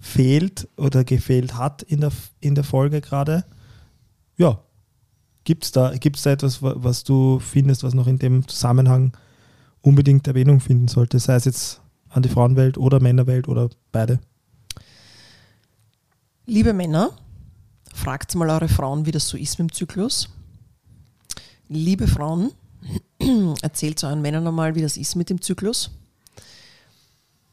fehlt 0.00 0.68
oder 0.76 1.04
gefehlt 1.04 1.54
hat 1.56 1.82
in 1.82 2.00
der, 2.00 2.10
in 2.40 2.54
der 2.54 2.64
Folge 2.64 3.00
gerade. 3.00 3.44
Ja, 4.36 4.60
gibt 5.44 5.64
es 5.64 5.72
da, 5.72 5.94
gibt's 5.96 6.22
da 6.22 6.30
etwas, 6.30 6.62
wa- 6.62 6.74
was 6.76 7.04
du 7.04 7.38
findest, 7.38 7.82
was 7.82 7.94
noch 7.94 8.06
in 8.06 8.18
dem 8.18 8.48
Zusammenhang 8.48 9.16
unbedingt 9.82 10.26
Erwähnung 10.26 10.60
finden 10.60 10.88
sollte, 10.88 11.18
sei 11.18 11.34
es 11.34 11.44
jetzt 11.44 11.80
an 12.08 12.22
die 12.22 12.28
Frauenwelt 12.28 12.76
oder 12.78 13.00
Männerwelt 13.00 13.46
oder 13.48 13.68
beide. 13.92 14.20
Liebe 16.46 16.72
Männer, 16.72 17.10
fragt 17.94 18.34
mal 18.34 18.50
eure 18.50 18.68
Frauen, 18.68 19.06
wie 19.06 19.12
das 19.12 19.28
so 19.28 19.36
ist 19.36 19.58
mit 19.58 19.70
dem 19.70 19.72
Zyklus. 19.74 20.28
Liebe 21.68 22.08
Frauen, 22.08 22.50
erzählt 23.62 24.02
euren 24.02 24.22
Männern 24.22 24.46
einmal, 24.46 24.74
wie 24.74 24.82
das 24.82 24.96
ist 24.96 25.14
mit 25.14 25.30
dem 25.30 25.40
Zyklus. 25.40 25.90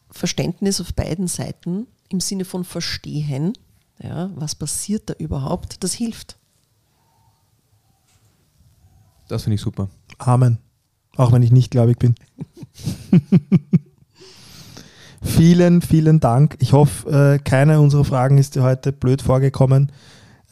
Verständnis 0.10 0.82
auf 0.82 0.94
beiden 0.94 1.28
Seiten 1.28 1.86
im 2.10 2.20
Sinne 2.20 2.46
von 2.46 2.64
Verstehen, 2.64 3.54
ja, 4.02 4.30
was 4.36 4.56
passiert 4.56 5.10
da 5.10 5.14
überhaupt, 5.14 5.84
das 5.84 5.94
hilft. 5.94 6.38
Das 9.28 9.44
finde 9.44 9.56
ich 9.56 9.62
super. 9.62 9.90
Amen. 10.20 10.60
Auch 11.16 11.32
wenn 11.32 11.44
ich 11.44 11.52
nicht 11.52 11.72
gläubig 11.72 12.00
bin. 12.00 12.16
vielen, 15.22 15.82
vielen 15.82 16.20
Dank. 16.20 16.56
Ich 16.60 16.74
hoffe, 16.74 17.10
äh, 17.36 17.40
keine 17.40 17.82
unserer 17.82 18.06
Fragen 18.06 18.38
ist 18.38 18.56
dir 18.56 18.64
heute 18.64 18.94
blöd 18.94 19.22
vorgekommen. 19.22 19.92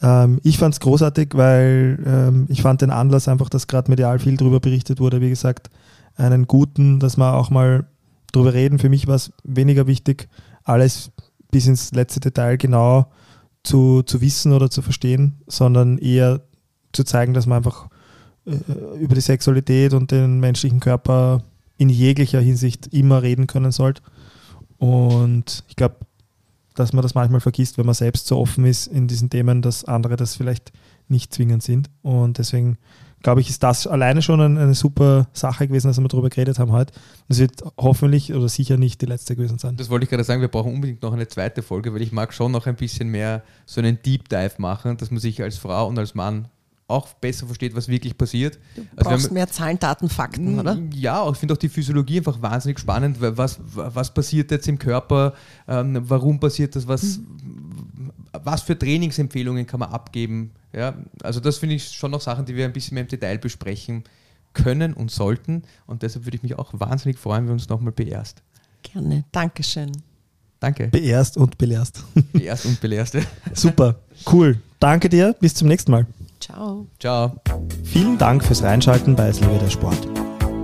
Ähm, 0.02 0.40
ich 0.42 0.58
fand 0.58 0.74
es 0.74 0.80
großartig, 0.80 1.30
weil 1.34 2.02
ähm, 2.04 2.46
ich 2.48 2.62
fand 2.62 2.82
den 2.82 2.90
Anlass 2.90 3.28
einfach, 3.28 3.48
dass 3.48 3.68
gerade 3.68 3.90
medial 3.90 4.18
viel 4.18 4.36
darüber 4.36 4.60
berichtet 4.60 5.00
wurde, 5.00 5.20
wie 5.20 5.30
gesagt, 5.30 5.70
einen 6.16 6.46
guten, 6.46 6.98
dass 6.98 7.16
wir 7.16 7.34
auch 7.34 7.50
mal 7.50 7.86
drüber 8.32 8.52
reden. 8.52 8.78
Für 8.78 8.88
mich 8.88 9.06
war 9.06 9.14
es 9.14 9.32
weniger 9.44 9.86
wichtig, 9.86 10.28
alles 10.64 11.12
bis 11.50 11.66
ins 11.66 11.92
letzte 11.92 12.20
Detail 12.20 12.56
genau 12.56 13.10
zu, 13.62 14.02
zu 14.02 14.20
wissen 14.20 14.52
oder 14.52 14.70
zu 14.70 14.82
verstehen, 14.82 15.42
sondern 15.46 15.98
eher 15.98 16.42
zu 16.92 17.04
zeigen, 17.04 17.34
dass 17.34 17.46
man 17.46 17.58
einfach 17.58 17.88
äh, 18.46 18.54
über 18.98 19.14
die 19.14 19.20
Sexualität 19.20 19.92
und 19.92 20.10
den 20.10 20.40
menschlichen 20.40 20.80
Körper 20.80 21.42
in 21.78 21.88
jeglicher 21.88 22.40
Hinsicht 22.40 22.88
immer 22.88 23.22
reden 23.22 23.46
können 23.46 23.72
sollte. 23.72 24.02
Und 24.78 25.64
ich 25.68 25.76
glaube, 25.76 25.96
dass 26.74 26.92
man 26.92 27.02
das 27.02 27.14
manchmal 27.14 27.40
vergisst, 27.40 27.78
wenn 27.78 27.86
man 27.86 27.94
selbst 27.94 28.26
so 28.26 28.38
offen 28.38 28.64
ist 28.66 28.86
in 28.86 29.08
diesen 29.08 29.30
Themen, 29.30 29.62
dass 29.62 29.84
andere 29.84 30.16
das 30.16 30.36
vielleicht 30.36 30.72
nicht 31.08 31.32
zwingend 31.32 31.62
sind. 31.62 31.90
Und 32.02 32.38
deswegen 32.38 32.78
glaube 33.22 33.40
ich, 33.40 33.48
ist 33.50 33.62
das 33.62 33.86
alleine 33.86 34.22
schon 34.22 34.40
eine, 34.40 34.60
eine 34.60 34.74
super 34.74 35.26
Sache 35.32 35.66
gewesen, 35.66 35.88
dass 35.88 35.98
wir 36.00 36.06
darüber 36.08 36.28
geredet 36.30 36.58
haben 36.58 36.70
heute. 36.72 36.92
Das 37.28 37.38
wird 37.38 37.62
hoffentlich 37.76 38.32
oder 38.32 38.48
sicher 38.48 38.76
nicht 38.76 39.00
die 39.02 39.06
letzte 39.06 39.34
gewesen 39.34 39.58
sein. 39.58 39.76
Das 39.76 39.90
wollte 39.90 40.04
ich 40.04 40.10
gerade 40.10 40.22
sagen, 40.24 40.40
wir 40.40 40.48
brauchen 40.48 40.72
unbedingt 40.74 41.02
noch 41.02 41.12
eine 41.12 41.26
zweite 41.26 41.62
Folge, 41.62 41.92
weil 41.92 42.02
ich 42.02 42.12
mag 42.12 42.32
schon 42.32 42.52
noch 42.52 42.66
ein 42.66 42.76
bisschen 42.76 43.08
mehr 43.08 43.42
so 43.64 43.80
einen 43.80 43.98
Deep 44.02 44.28
Dive 44.28 44.52
machen, 44.58 44.96
dass 44.96 45.10
man 45.10 45.18
sich 45.20 45.42
als 45.42 45.56
Frau 45.58 45.88
und 45.88 45.98
als 45.98 46.14
Mann 46.14 46.48
auch 46.88 47.08
besser 47.14 47.46
versteht, 47.46 47.74
was 47.74 47.88
wirklich 47.88 48.16
passiert. 48.16 48.60
Du 48.76 48.82
Also 48.94 49.10
brauchst 49.10 49.22
wir 49.24 49.28
haben- 49.28 49.34
mehr 49.34 49.48
Zahlen, 49.48 49.78
Daten, 49.80 50.08
Fakten, 50.08 50.60
oder? 50.60 50.78
Ja, 50.94 51.28
ich 51.28 51.36
finde 51.36 51.54
auch 51.54 51.58
die 51.58 51.68
Physiologie 51.68 52.18
einfach 52.18 52.40
wahnsinnig 52.40 52.78
spannend. 52.78 53.20
weil 53.20 53.36
Was, 53.36 53.58
was 53.74 54.14
passiert 54.14 54.52
jetzt 54.52 54.68
im 54.68 54.78
Körper? 54.78 55.32
Ähm, 55.66 56.00
warum 56.08 56.38
passiert 56.38 56.76
das? 56.76 56.86
Was, 56.86 57.18
was 58.44 58.62
für 58.62 58.78
Trainingsempfehlungen 58.78 59.66
kann 59.66 59.80
man 59.80 59.90
abgeben? 59.90 60.52
Ja, 60.76 60.94
also 61.22 61.40
das 61.40 61.56
finde 61.56 61.74
ich 61.74 61.88
schon 61.88 62.10
noch 62.10 62.20
Sachen, 62.20 62.44
die 62.44 62.54
wir 62.54 62.66
ein 62.66 62.72
bisschen 62.72 62.94
mehr 62.94 63.02
im 63.02 63.08
Detail 63.08 63.38
besprechen 63.38 64.04
können 64.52 64.92
und 64.92 65.10
sollten. 65.10 65.62
Und 65.86 66.02
deshalb 66.02 66.26
würde 66.26 66.36
ich 66.36 66.42
mich 66.42 66.58
auch 66.58 66.70
wahnsinnig 66.74 67.18
freuen, 67.18 67.44
wenn 67.44 67.48
du 67.48 67.52
uns 67.54 67.68
nochmal 67.68 67.92
beehrst. 67.92 68.42
Gerne. 68.82 69.24
Dankeschön. 69.32 69.90
Danke. 70.60 70.88
Beerst 70.88 71.36
und 71.38 71.56
belehrst. 71.58 72.04
Beehrst 72.32 72.66
und 72.66 72.80
belehrst. 72.80 73.16
Super, 73.54 73.96
cool. 74.30 74.60
Danke 74.78 75.08
dir, 75.08 75.34
bis 75.40 75.54
zum 75.54 75.68
nächsten 75.68 75.90
Mal. 75.90 76.06
Ciao. 76.40 76.86
Ciao. 77.00 77.40
Vielen 77.84 78.18
Dank 78.18 78.44
fürs 78.44 78.62
Reinschalten 78.62 79.16
bei 79.16 79.28
Es 79.28 79.40
liebe 79.40 79.58
der 79.58 79.70
Sport. 79.70 80.06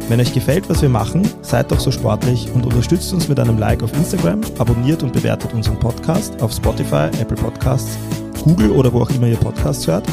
Wenn 0.08 0.20
euch 0.20 0.34
gefällt, 0.34 0.68
was 0.68 0.82
wir 0.82 0.88
machen, 0.88 1.26
seid 1.42 1.70
doch 1.70 1.80
so 1.80 1.90
sportlich 1.90 2.50
und 2.52 2.66
unterstützt 2.66 3.12
uns 3.14 3.28
mit 3.28 3.38
einem 3.40 3.58
Like 3.58 3.82
auf 3.82 3.94
Instagram, 3.94 4.42
abonniert 4.58 5.02
und 5.02 5.12
bewertet 5.12 5.54
unseren 5.54 5.78
Podcast 5.78 6.42
auf 6.42 6.52
Spotify, 6.52 7.08
Apple 7.18 7.36
Podcasts, 7.36 7.96
Google 8.44 8.70
oder 8.70 8.92
wo 8.92 9.00
auch 9.00 9.10
immer 9.10 9.28
ihr 9.28 9.36
Podcasts 9.36 9.86
hört. 9.86 10.06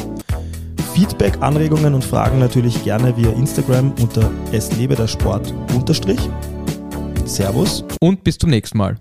Feedback, 0.94 1.34
Anregungen 1.40 1.94
und 1.94 2.04
Fragen 2.04 2.38
natürlich 2.38 2.82
gerne 2.84 3.16
via 3.16 3.30
Instagram 3.30 3.92
unter 4.00 4.30
es 4.52 4.76
lebe 4.76 4.94
der 4.94 5.06
Sport 5.06 5.54
unterstrich. 5.74 6.20
Servus. 7.24 7.84
Und 8.00 8.24
bis 8.24 8.38
zum 8.38 8.50
nächsten 8.50 8.78
Mal. 8.78 8.96